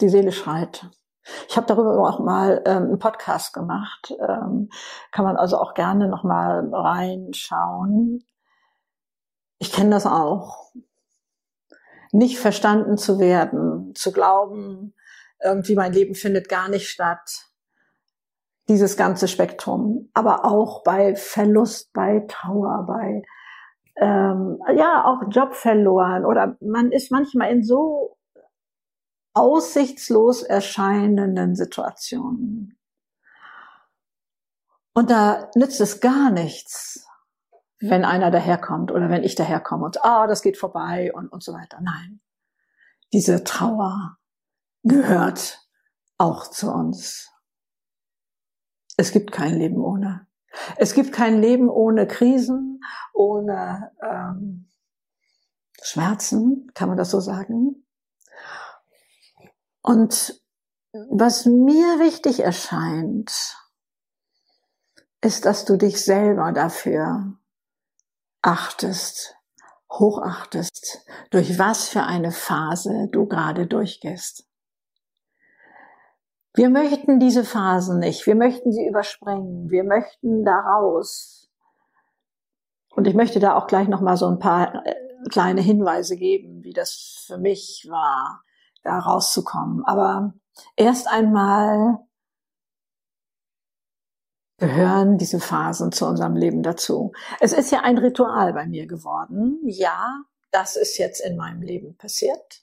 Die 0.00 0.08
Seele 0.08 0.32
schreit. 0.32 0.86
Ich 1.48 1.56
habe 1.56 1.66
darüber 1.66 2.08
auch 2.08 2.18
mal 2.18 2.62
ähm, 2.66 2.84
einen 2.84 2.98
Podcast 2.98 3.52
gemacht. 3.52 4.12
Ähm, 4.20 4.68
kann 5.12 5.24
man 5.24 5.36
also 5.36 5.58
auch 5.58 5.74
gerne 5.74 6.08
noch 6.08 6.24
mal 6.24 6.68
reinschauen. 6.72 8.24
Ich 9.58 9.72
kenne 9.72 9.90
das 9.90 10.06
auch. 10.06 10.72
Nicht 12.10 12.38
verstanden 12.38 12.98
zu 12.98 13.18
werden, 13.18 13.94
zu 13.94 14.12
glauben, 14.12 14.94
irgendwie 15.42 15.74
mein 15.74 15.92
Leben 15.92 16.14
findet 16.14 16.48
gar 16.48 16.68
nicht 16.68 16.88
statt. 16.88 17.48
Dieses 18.68 18.96
ganze 18.96 19.28
Spektrum. 19.28 20.10
Aber 20.12 20.44
auch 20.44 20.82
bei 20.82 21.16
Verlust, 21.16 21.92
bei 21.92 22.26
Trauer, 22.28 22.84
bei 22.86 23.22
ähm, 23.96 24.58
ja 24.76 25.04
auch 25.04 25.22
Job 25.30 25.54
verloren 25.54 26.24
oder 26.24 26.56
man 26.60 26.92
ist 26.92 27.10
manchmal 27.10 27.50
in 27.50 27.62
so 27.62 28.16
aussichtslos 29.34 30.42
erscheinenden 30.42 31.54
Situationen. 31.54 32.78
Und 34.94 35.10
da 35.10 35.50
nützt 35.54 35.80
es 35.80 36.00
gar 36.00 36.30
nichts, 36.30 37.06
wenn 37.80 38.04
einer 38.04 38.30
daherkommt 38.30 38.92
oder 38.92 39.08
wenn 39.08 39.24
ich 39.24 39.34
daherkomme 39.34 39.84
und, 39.84 40.04
ah, 40.04 40.26
das 40.26 40.42
geht 40.42 40.58
vorbei 40.58 41.12
und, 41.14 41.28
und 41.28 41.42
so 41.42 41.52
weiter. 41.52 41.78
Nein. 41.80 42.20
Diese 43.12 43.44
Trauer 43.44 44.18
gehört 44.82 45.66
auch 46.18 46.46
zu 46.46 46.70
uns. 46.70 47.30
Es 48.96 49.12
gibt 49.12 49.32
kein 49.32 49.56
Leben 49.56 49.82
ohne. 49.82 50.26
Es 50.76 50.94
gibt 50.94 51.12
kein 51.12 51.40
Leben 51.40 51.68
ohne 51.68 52.06
Krisen, 52.06 52.80
ohne 53.14 53.92
ähm, 54.02 54.70
Schmerzen, 55.82 56.70
kann 56.74 56.88
man 56.88 56.98
das 56.98 57.10
so 57.10 57.20
sagen? 57.20 57.86
Und 59.82 60.40
was 61.10 61.46
mir 61.46 61.98
wichtig 61.98 62.40
erscheint, 62.40 63.56
ist, 65.22 65.44
dass 65.44 65.64
du 65.64 65.76
dich 65.76 66.04
selber 66.04 66.52
dafür 66.52 67.38
achtest, 68.42 69.36
hochachtest, 69.90 71.06
durch 71.30 71.58
was 71.58 71.88
für 71.88 72.02
eine 72.02 72.32
Phase 72.32 73.08
du 73.10 73.26
gerade 73.26 73.66
durchgehst. 73.66 74.46
Wir 76.54 76.68
möchten 76.68 77.18
diese 77.18 77.44
Phasen 77.44 77.98
nicht, 77.98 78.26
wir 78.26 78.34
möchten 78.34 78.72
sie 78.72 78.86
überspringen, 78.86 79.70
wir 79.70 79.84
möchten 79.84 80.44
daraus. 80.44 81.50
Und 82.94 83.06
ich 83.06 83.14
möchte 83.14 83.40
da 83.40 83.54
auch 83.54 83.66
gleich 83.66 83.88
noch 83.88 84.02
mal 84.02 84.18
so 84.18 84.26
ein 84.26 84.38
paar 84.38 84.86
äh, 84.86 84.94
kleine 85.30 85.62
Hinweise 85.62 86.16
geben, 86.16 86.62
wie 86.62 86.74
das 86.74 87.24
für 87.26 87.38
mich 87.38 87.86
war, 87.88 88.42
da 88.82 88.98
rauszukommen. 88.98 89.82
Aber 89.84 90.34
erst 90.76 91.08
einmal 91.08 92.00
gehören 94.58 95.16
diese 95.16 95.40
Phasen 95.40 95.90
zu 95.90 96.06
unserem 96.06 96.36
Leben 96.36 96.62
dazu. 96.62 97.12
Es 97.40 97.52
ist 97.52 97.72
ja 97.72 97.80
ein 97.80 97.96
Ritual 97.96 98.52
bei 98.52 98.66
mir 98.66 98.86
geworden. 98.86 99.58
Ja, 99.64 100.22
das 100.50 100.76
ist 100.76 100.98
jetzt 100.98 101.20
in 101.20 101.36
meinem 101.36 101.62
Leben 101.62 101.96
passiert. 101.96 102.62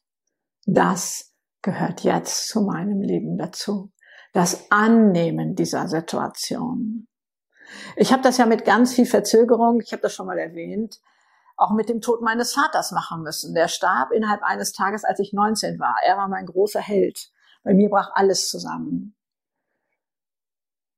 Das 0.66 1.29
gehört 1.62 2.02
jetzt 2.02 2.48
zu 2.48 2.62
meinem 2.62 3.02
Leben 3.02 3.38
dazu. 3.38 3.92
Das 4.34 4.72
Annehmen 4.72 5.56
dieser 5.56 5.88
Situation. 5.88 7.08
Ich 7.96 8.12
habe 8.12 8.22
das 8.22 8.38
ja 8.38 8.46
mit 8.46 8.66
ganz 8.66 8.94
viel 8.94 9.06
Verzögerung, 9.06 9.80
ich 9.82 9.92
habe 9.92 10.02
das 10.02 10.14
schon 10.14 10.28
mal 10.28 10.38
erwähnt, 10.38 11.00
auch 11.58 11.72
mit 11.72 11.90
dem 11.90 12.02
Tod 12.02 12.22
meines 12.22 12.54
Vaters 12.54 12.92
machen 12.92 13.22
müssen. 13.22 13.54
Der 13.54 13.68
starb 13.68 14.12
innerhalb 14.12 14.42
eines 14.44 14.72
Tages, 14.72 15.04
als 15.04 15.20
ich 15.20 15.34
19 15.34 15.80
war. 15.80 15.96
Er 16.06 16.18
war 16.18 16.28
mein 16.28 16.46
großer 16.46 16.80
Held. 16.80 17.32
Bei 17.64 17.74
mir 17.74 17.90
brach 17.90 18.12
alles 18.14 18.48
zusammen. 18.48 19.16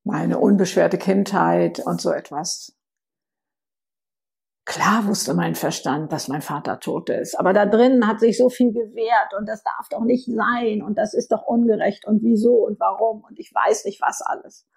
Meine 0.03 0.39
unbeschwerte 0.39 0.97
Kindheit 0.97 1.79
und 1.79 2.01
so 2.01 2.11
etwas. 2.11 2.75
Klar 4.65 5.07
wusste 5.07 5.33
mein 5.33 5.55
Verstand, 5.55 6.11
dass 6.11 6.27
mein 6.27 6.43
Vater 6.43 6.79
tot 6.79 7.09
ist, 7.09 7.37
aber 7.39 7.51
da 7.51 7.65
drinnen 7.65 8.07
hat 8.07 8.19
sich 8.19 8.37
so 8.37 8.49
viel 8.49 8.71
gewehrt 8.71 9.33
und 9.37 9.47
das 9.47 9.63
darf 9.63 9.89
doch 9.89 10.03
nicht 10.03 10.27
sein 10.27 10.83
und 10.83 10.97
das 10.97 11.13
ist 11.15 11.31
doch 11.31 11.43
ungerecht 11.47 12.05
und 12.05 12.21
wieso 12.21 12.65
und 12.67 12.79
warum 12.79 13.23
und 13.23 13.39
ich 13.39 13.51
weiß 13.53 13.85
nicht 13.85 14.01
was 14.01 14.21
alles. 14.21 14.67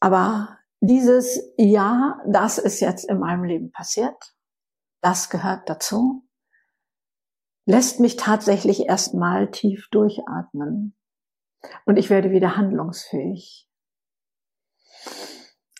Aber 0.00 0.58
dieses 0.80 1.52
Ja, 1.58 2.20
das 2.26 2.58
ist 2.58 2.80
jetzt 2.80 3.08
in 3.08 3.18
meinem 3.18 3.44
Leben 3.44 3.70
passiert, 3.72 4.34
das 5.02 5.28
gehört 5.28 5.68
dazu, 5.68 6.26
lässt 7.66 8.00
mich 8.00 8.16
tatsächlich 8.16 8.86
erstmal 8.86 9.50
tief 9.50 9.88
durchatmen. 9.90 10.96
Und 11.84 11.96
ich 11.96 12.10
werde 12.10 12.30
wieder 12.30 12.56
handlungsfähig. 12.56 13.68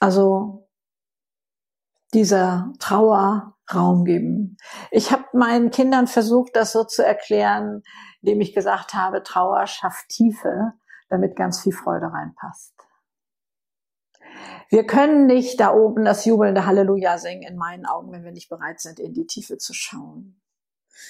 Also 0.00 0.63
dieser 2.14 2.72
Trauer 2.78 3.54
Raum 3.72 4.04
geben. 4.04 4.56
Ich 4.90 5.10
habe 5.10 5.24
meinen 5.32 5.70
Kindern 5.70 6.06
versucht, 6.06 6.54
das 6.54 6.72
so 6.72 6.84
zu 6.84 7.04
erklären, 7.04 7.82
indem 8.20 8.40
ich 8.40 8.54
gesagt 8.54 8.94
habe, 8.94 9.22
Trauer 9.22 9.66
schafft 9.66 10.08
Tiefe, 10.08 10.72
damit 11.08 11.36
ganz 11.36 11.60
viel 11.60 11.72
Freude 11.72 12.12
reinpasst. 12.12 12.74
Wir 14.68 14.86
können 14.86 15.26
nicht 15.26 15.60
da 15.60 15.72
oben 15.72 16.04
das 16.04 16.24
jubelnde 16.24 16.66
Halleluja 16.66 17.18
singen, 17.18 17.42
in 17.42 17.56
meinen 17.56 17.86
Augen, 17.86 18.12
wenn 18.12 18.24
wir 18.24 18.32
nicht 18.32 18.48
bereit 18.48 18.80
sind, 18.80 18.98
in 18.98 19.12
die 19.12 19.26
Tiefe 19.26 19.58
zu 19.58 19.72
schauen. 19.72 20.40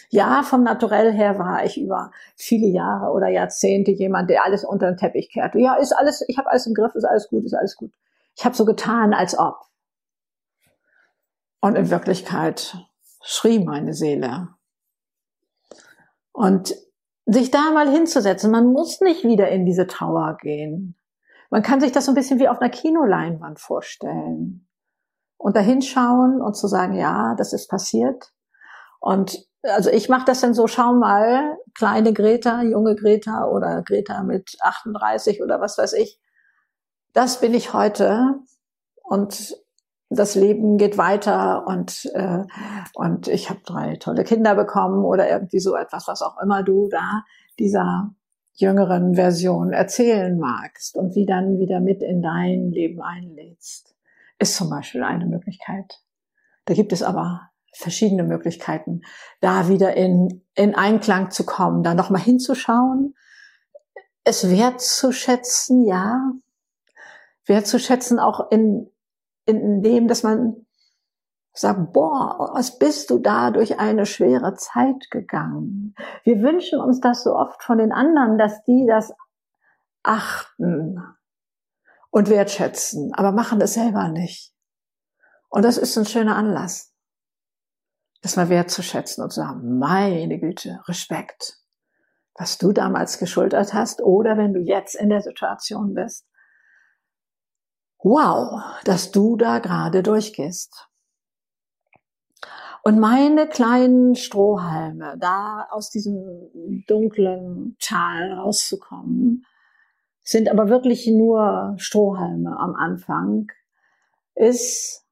Ja, 0.08 0.42
vom 0.42 0.62
Naturell 0.62 1.12
her 1.12 1.38
war 1.38 1.64
ich 1.64 1.80
über 1.80 2.10
viele 2.36 2.66
Jahre 2.66 3.12
oder 3.12 3.28
Jahrzehnte 3.28 3.90
jemand, 3.90 4.30
der 4.30 4.44
alles 4.44 4.64
unter 4.64 4.86
den 4.86 4.96
Teppich 4.96 5.30
kehrte. 5.30 5.58
Ja, 5.58 5.74
ist 5.74 5.92
alles, 5.92 6.24
ich 6.28 6.38
habe 6.38 6.50
alles 6.50 6.66
im 6.66 6.74
Griff, 6.74 6.94
ist 6.94 7.04
alles 7.04 7.28
gut, 7.28 7.44
ist 7.44 7.54
alles 7.54 7.76
gut. 7.76 7.92
Ich 8.36 8.44
habe 8.44 8.54
so 8.54 8.64
getan, 8.64 9.14
als 9.14 9.38
ob. 9.38 9.56
Und 11.64 11.76
in 11.76 11.88
Wirklichkeit 11.88 12.76
schrie 13.22 13.58
meine 13.58 13.94
Seele. 13.94 14.48
Und 16.30 16.74
sich 17.24 17.50
da 17.50 17.70
mal 17.70 17.88
hinzusetzen, 17.88 18.50
man 18.50 18.66
muss 18.66 19.00
nicht 19.00 19.24
wieder 19.24 19.48
in 19.48 19.64
diese 19.64 19.86
Trauer 19.86 20.36
gehen. 20.42 20.94
Man 21.48 21.62
kann 21.62 21.80
sich 21.80 21.90
das 21.90 22.04
so 22.04 22.12
ein 22.12 22.16
bisschen 22.16 22.38
wie 22.38 22.48
auf 22.48 22.60
einer 22.60 22.68
Kinoleinwand 22.68 23.60
vorstellen. 23.60 24.68
Und 25.38 25.56
da 25.56 25.60
hinschauen 25.60 26.42
und 26.42 26.54
zu 26.54 26.68
sagen, 26.68 26.96
ja, 26.96 27.34
das 27.34 27.54
ist 27.54 27.70
passiert. 27.70 28.34
Und 29.00 29.48
also 29.62 29.88
ich 29.88 30.10
mache 30.10 30.26
das 30.26 30.42
dann 30.42 30.52
so, 30.52 30.66
schau 30.66 30.92
mal, 30.92 31.56
kleine 31.74 32.12
Greta, 32.12 32.60
junge 32.60 32.94
Greta 32.94 33.46
oder 33.46 33.80
Greta 33.80 34.22
mit 34.22 34.54
38 34.60 35.42
oder 35.42 35.62
was 35.62 35.78
weiß 35.78 35.94
ich. 35.94 36.20
Das 37.14 37.40
bin 37.40 37.54
ich 37.54 37.72
heute. 37.72 38.34
Und 39.02 39.63
das 40.14 40.34
Leben 40.34 40.76
geht 40.76 40.98
weiter 40.98 41.66
und, 41.66 42.10
äh, 42.14 42.44
und 42.94 43.28
ich 43.28 43.50
habe 43.50 43.60
drei 43.64 43.96
tolle 43.96 44.24
Kinder 44.24 44.54
bekommen 44.54 45.04
oder 45.04 45.28
irgendwie 45.28 45.60
so 45.60 45.76
etwas, 45.76 46.08
was 46.08 46.22
auch 46.22 46.40
immer 46.42 46.62
du 46.62 46.88
da 46.88 47.24
dieser 47.58 48.14
jüngeren 48.54 49.14
Version 49.14 49.72
erzählen 49.72 50.38
magst 50.38 50.96
und 50.96 51.14
wie 51.14 51.26
dann 51.26 51.58
wieder 51.58 51.80
mit 51.80 52.02
in 52.02 52.22
dein 52.22 52.70
Leben 52.70 53.02
einlädst, 53.02 53.94
ist 54.38 54.56
zum 54.56 54.70
Beispiel 54.70 55.02
eine 55.02 55.26
Möglichkeit. 55.26 56.00
Da 56.64 56.74
gibt 56.74 56.92
es 56.92 57.02
aber 57.02 57.50
verschiedene 57.72 58.22
Möglichkeiten, 58.22 59.02
da 59.40 59.68
wieder 59.68 59.96
in, 59.96 60.42
in 60.54 60.74
Einklang 60.74 61.30
zu 61.30 61.44
kommen, 61.44 61.82
da 61.82 61.94
nochmal 61.94 62.22
hinzuschauen, 62.22 63.14
es 64.22 64.48
wertzuschätzen, 64.48 65.84
ja, 65.84 66.32
wertzuschätzen 67.46 68.18
auch 68.18 68.50
in, 68.50 68.90
in 69.46 69.82
dem, 69.82 70.08
dass 70.08 70.22
man 70.22 70.66
sagt, 71.52 71.92
boah, 71.92 72.50
was 72.54 72.78
bist 72.78 73.10
du 73.10 73.18
da 73.18 73.50
durch 73.50 73.78
eine 73.78 74.06
schwere 74.06 74.54
Zeit 74.54 75.10
gegangen? 75.10 75.94
Wir 76.24 76.42
wünschen 76.42 76.80
uns 76.80 77.00
das 77.00 77.22
so 77.22 77.34
oft 77.36 77.62
von 77.62 77.78
den 77.78 77.92
anderen, 77.92 78.38
dass 78.38 78.64
die 78.64 78.86
das 78.88 79.12
achten 80.02 81.00
und 82.10 82.28
wertschätzen, 82.28 83.12
aber 83.14 83.32
machen 83.32 83.60
es 83.60 83.74
selber 83.74 84.08
nicht. 84.08 84.52
Und 85.48 85.64
das 85.64 85.78
ist 85.78 85.96
ein 85.96 86.06
schöner 86.06 86.36
Anlass, 86.36 86.92
das 88.22 88.36
mal 88.36 88.48
wertzuschätzen 88.48 89.22
und 89.22 89.30
zu 89.30 89.40
sagen, 89.40 89.78
meine 89.78 90.40
Güte, 90.40 90.80
Respekt, 90.88 91.58
was 92.34 92.58
du 92.58 92.72
damals 92.72 93.18
geschultert 93.18 93.72
hast 93.72 94.02
oder 94.02 94.36
wenn 94.36 94.52
du 94.52 94.60
jetzt 94.60 94.96
in 94.96 95.08
der 95.08 95.22
Situation 95.22 95.94
bist, 95.94 96.26
wow, 98.04 98.62
dass 98.84 99.10
du 99.10 99.36
da 99.36 99.58
gerade 99.58 100.02
durchgehst. 100.02 100.88
Und 102.82 103.00
meine 103.00 103.48
kleinen 103.48 104.14
Strohhalme, 104.14 105.16
da 105.18 105.66
aus 105.70 105.88
diesem 105.88 106.84
dunklen 106.86 107.76
Tal 107.80 108.34
rauszukommen, 108.34 109.46
sind 110.22 110.50
aber 110.50 110.68
wirklich 110.68 111.06
nur 111.06 111.74
Strohhalme 111.78 112.58
am 112.58 112.74
Anfang, 112.74 113.46
ist 114.34 115.06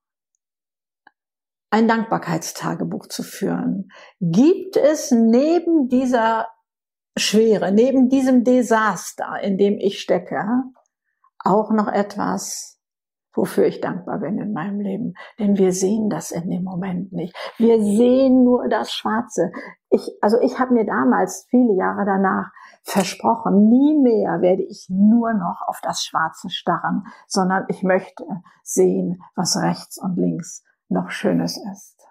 ein 1.71 1.89
Dankbarkeitstagebuch 1.89 3.07
zu 3.07 3.23
führen. 3.23 3.91
Gibt 4.21 4.77
es 4.77 5.11
neben 5.11 5.89
dieser 5.89 6.49
Schwere, 7.17 7.73
neben 7.73 8.11
diesem 8.11 8.45
Desaster, 8.45 9.41
in 9.43 9.57
dem 9.57 9.79
ich 9.79 10.01
stecke, 10.01 10.47
auch 11.39 11.71
noch 11.71 11.89
etwas, 11.89 12.82
wofür 13.35 13.67
ich 13.67 13.81
dankbar 13.81 14.19
bin 14.19 14.39
in 14.39 14.53
meinem 14.53 14.81
Leben. 14.81 15.15
Denn 15.39 15.57
wir 15.57 15.73
sehen 15.73 16.11
das 16.11 16.31
in 16.31 16.51
dem 16.51 16.65
Moment 16.65 17.13
nicht. 17.13 17.35
Wir 17.59 17.83
sehen 17.83 18.45
nur 18.45 18.69
das 18.69 18.93
Schwarze. 18.93 19.53
Ich, 19.91 20.11
also 20.21 20.39
ich 20.41 20.59
habe 20.59 20.75
mir 20.75 20.85
damals, 20.85 21.47
viele 21.51 21.75
Jahre 21.75 22.05
danach, 22.05 22.51
versprochen, 22.85 23.69
nie 23.69 23.97
mehr 23.99 24.41
werde 24.41 24.63
ich 24.63 24.87
nur 24.89 25.33
noch 25.35 25.63
auf 25.67 25.81
das 25.83 26.03
Schwarze 26.03 26.51
starren, 26.51 27.05
sondern 27.27 27.65
ich 27.69 27.83
möchte 27.83 28.25
sehen, 28.63 29.23
was 29.37 29.57
rechts 29.57 29.99
und 29.99 30.17
links 30.17 30.65
noch 30.89 31.11
Schönes 31.11 31.59
ist. 31.73 32.07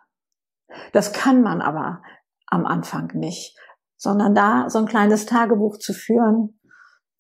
Das 0.94 1.12
kann 1.12 1.42
man 1.42 1.62
aber 1.62 2.02
am 2.48 2.66
Anfang 2.66 3.12
nicht, 3.14 3.58
sondern 3.98 4.34
da 4.34 4.70
so 4.70 4.80
ein 4.80 4.86
kleines 4.86 5.26
Tagebuch 5.26 5.78
zu 5.78 5.94
führen, 5.94 6.60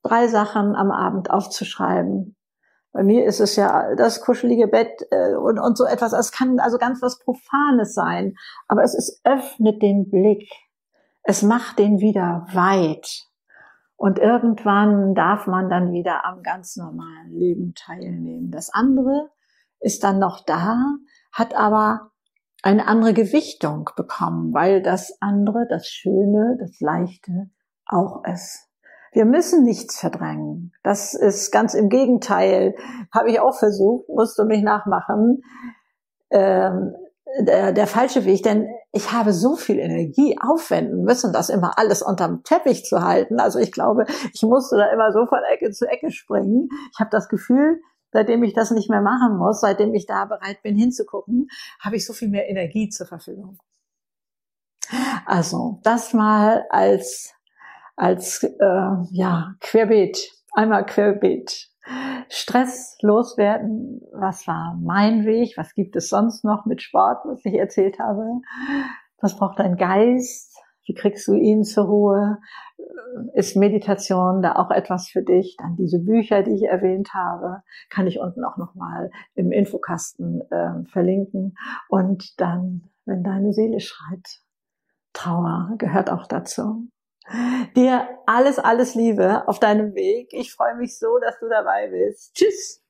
drei 0.04 0.28
Sachen 0.28 0.76
am 0.76 0.92
Abend 0.92 1.30
aufzuschreiben, 1.30 2.36
bei 2.94 3.04
mir 3.04 3.26
ist 3.26 3.40
es 3.40 3.56
ja 3.56 3.96
das 3.96 4.22
kuschelige 4.22 4.68
Bett 4.68 5.06
äh, 5.12 5.36
und, 5.36 5.60
und 5.60 5.78
so 5.78 5.86
etwas. 5.86 6.14
Es 6.14 6.32
kann 6.32 6.60
also 6.60 6.78
ganz 6.78 7.02
was 7.02 7.20
Profanes 7.20 7.94
sein, 7.94 8.36
aber 8.68 8.84
es 8.84 8.94
ist, 8.94 9.22
öffnet 9.24 9.82
den 9.82 10.10
Blick. 10.10 10.50
Es 11.24 11.42
macht 11.42 11.80
den 11.80 12.00
wieder 12.00 12.48
weit. 12.52 13.28
Und 13.96 14.18
irgendwann 14.18 15.14
darf 15.14 15.46
man 15.46 15.70
dann 15.70 15.92
wieder 15.92 16.26
am 16.26 16.42
ganz 16.42 16.76
normalen 16.76 17.32
Leben 17.32 17.74
teilnehmen. 17.76 18.50
Das 18.52 18.74
andere 18.74 19.30
ist 19.80 20.04
dann 20.04 20.20
noch 20.20 20.44
da, 20.44 20.96
hat 21.32 21.56
aber 21.56 22.12
eine 22.64 22.88
andere 22.88 23.14
Gewichtung 23.14 23.90
bekommen, 23.96 24.54
weil 24.54 24.82
das 24.82 25.18
andere, 25.22 25.68
das 25.70 25.88
Schöne, 25.88 26.58
das 26.60 26.80
Leichte 26.80 27.52
auch 27.86 28.24
ist. 28.26 28.71
Wir 29.12 29.26
müssen 29.26 29.64
nichts 29.64 30.00
verdrängen. 30.00 30.72
Das 30.84 31.14
ist 31.14 31.52
ganz 31.52 31.74
im 31.74 31.90
Gegenteil. 31.90 32.76
Habe 33.14 33.30
ich 33.30 33.40
auch 33.40 33.58
versucht, 33.58 34.08
musst 34.08 34.40
du 34.40 34.46
mich 34.46 34.64
nachmachen. 34.64 35.44
Ähm, 36.30 36.96
der, 37.40 37.72
der 37.72 37.88
falsche 37.88 38.26
Weg, 38.26 38.44
denn 38.44 38.68
ich 38.92 39.12
habe 39.12 39.32
so 39.32 39.56
viel 39.56 39.80
Energie 39.80 40.38
aufwenden 40.42 41.04
müssen, 41.04 41.32
das 41.32 41.50
immer 41.50 41.78
alles 41.78 42.02
unterm 42.02 42.44
Teppich 42.44 42.84
zu 42.84 43.02
halten. 43.04 43.40
Also 43.40 43.60
ich 43.60 43.72
glaube, 43.72 44.06
ich 44.34 44.42
musste 44.44 44.78
da 44.78 44.92
immer 44.92 45.12
so 45.12 45.26
von 45.26 45.40
Ecke 45.54 45.72
zu 45.72 45.88
Ecke 45.88 46.12
springen. 46.12 46.70
Ich 46.94 47.00
habe 47.00 47.10
das 47.10 47.30
Gefühl, 47.30 47.80
seitdem 48.12 48.44
ich 48.44 48.54
das 48.54 48.72
nicht 48.72 48.90
mehr 48.90 49.02
machen 49.02 49.38
muss, 49.38 49.62
seitdem 49.62 49.94
ich 49.94 50.06
da 50.06 50.26
bereit 50.26 50.62
bin 50.62 50.76
hinzugucken, 50.76 51.48
habe 51.80 51.96
ich 51.96 52.06
so 52.06 52.14
viel 52.14 52.28
mehr 52.28 52.50
Energie 52.50 52.90
zur 52.90 53.08
Verfügung. 53.08 53.58
Also 55.26 55.80
das 55.84 56.14
mal 56.14 56.66
als 56.70 57.34
als 57.96 58.44
äh, 58.44 58.94
ja 59.12 59.56
querbeet, 59.60 60.32
einmal 60.54 60.86
querbeet. 60.86 61.70
Stress 62.30 62.98
loswerden, 63.02 64.02
was 64.14 64.48
war 64.48 64.78
mein 64.82 65.26
Weg, 65.26 65.58
was 65.58 65.74
gibt 65.74 65.96
es 65.96 66.10
sonst 66.10 66.46
noch 66.46 66.66
mit 66.66 66.82
Sport, 66.82 67.26
was 67.26 67.44
ich 67.44 67.56
erzählt 67.56 68.00
habe, 68.00 68.24
was 69.20 69.36
braucht 69.36 69.60
dein 69.60 69.76
Geist, 69.76 70.56
wie 70.86 70.94
kriegst 70.94 71.28
du 71.28 71.34
ihn 71.34 71.64
zur 71.64 71.86
Ruhe, 71.86 72.38
ist 73.34 73.56
Meditation 73.56 74.42
da 74.42 74.56
auch 74.56 74.72
etwas 74.72 75.08
für 75.08 75.22
dich, 75.22 75.56
dann 75.58 75.76
diese 75.76 76.00
Bücher, 76.00 76.44
die 76.44 76.56
ich 76.56 76.64
erwähnt 76.64 77.14
habe, 77.14 77.62
kann 77.90 78.08
ich 78.08 78.20
unten 78.20 78.44
auch 78.44 78.58
nochmal 78.58 79.12
im 79.36 79.52
Infokasten 79.52 80.42
äh, 80.50 80.86
verlinken. 80.92 81.56
Und 81.90 82.40
dann, 82.40 82.90
wenn 83.06 83.24
deine 83.24 83.54
Seele 83.54 83.80
schreit, 83.80 84.42
Trauer 85.14 85.74
gehört 85.78 86.10
auch 86.10 86.26
dazu. 86.28 86.88
Dir 87.76 88.20
alles, 88.26 88.60
alles 88.60 88.96
Liebe 88.96 89.48
auf 89.48 89.60
deinem 89.60 89.94
Weg. 89.96 90.30
Ich 90.34 90.54
freue 90.54 90.76
mich 90.76 90.98
so, 90.98 91.20
dass 91.20 91.40
du 91.40 91.48
dabei 91.48 91.88
bist. 91.88 92.34
Tschüss. 92.34 92.81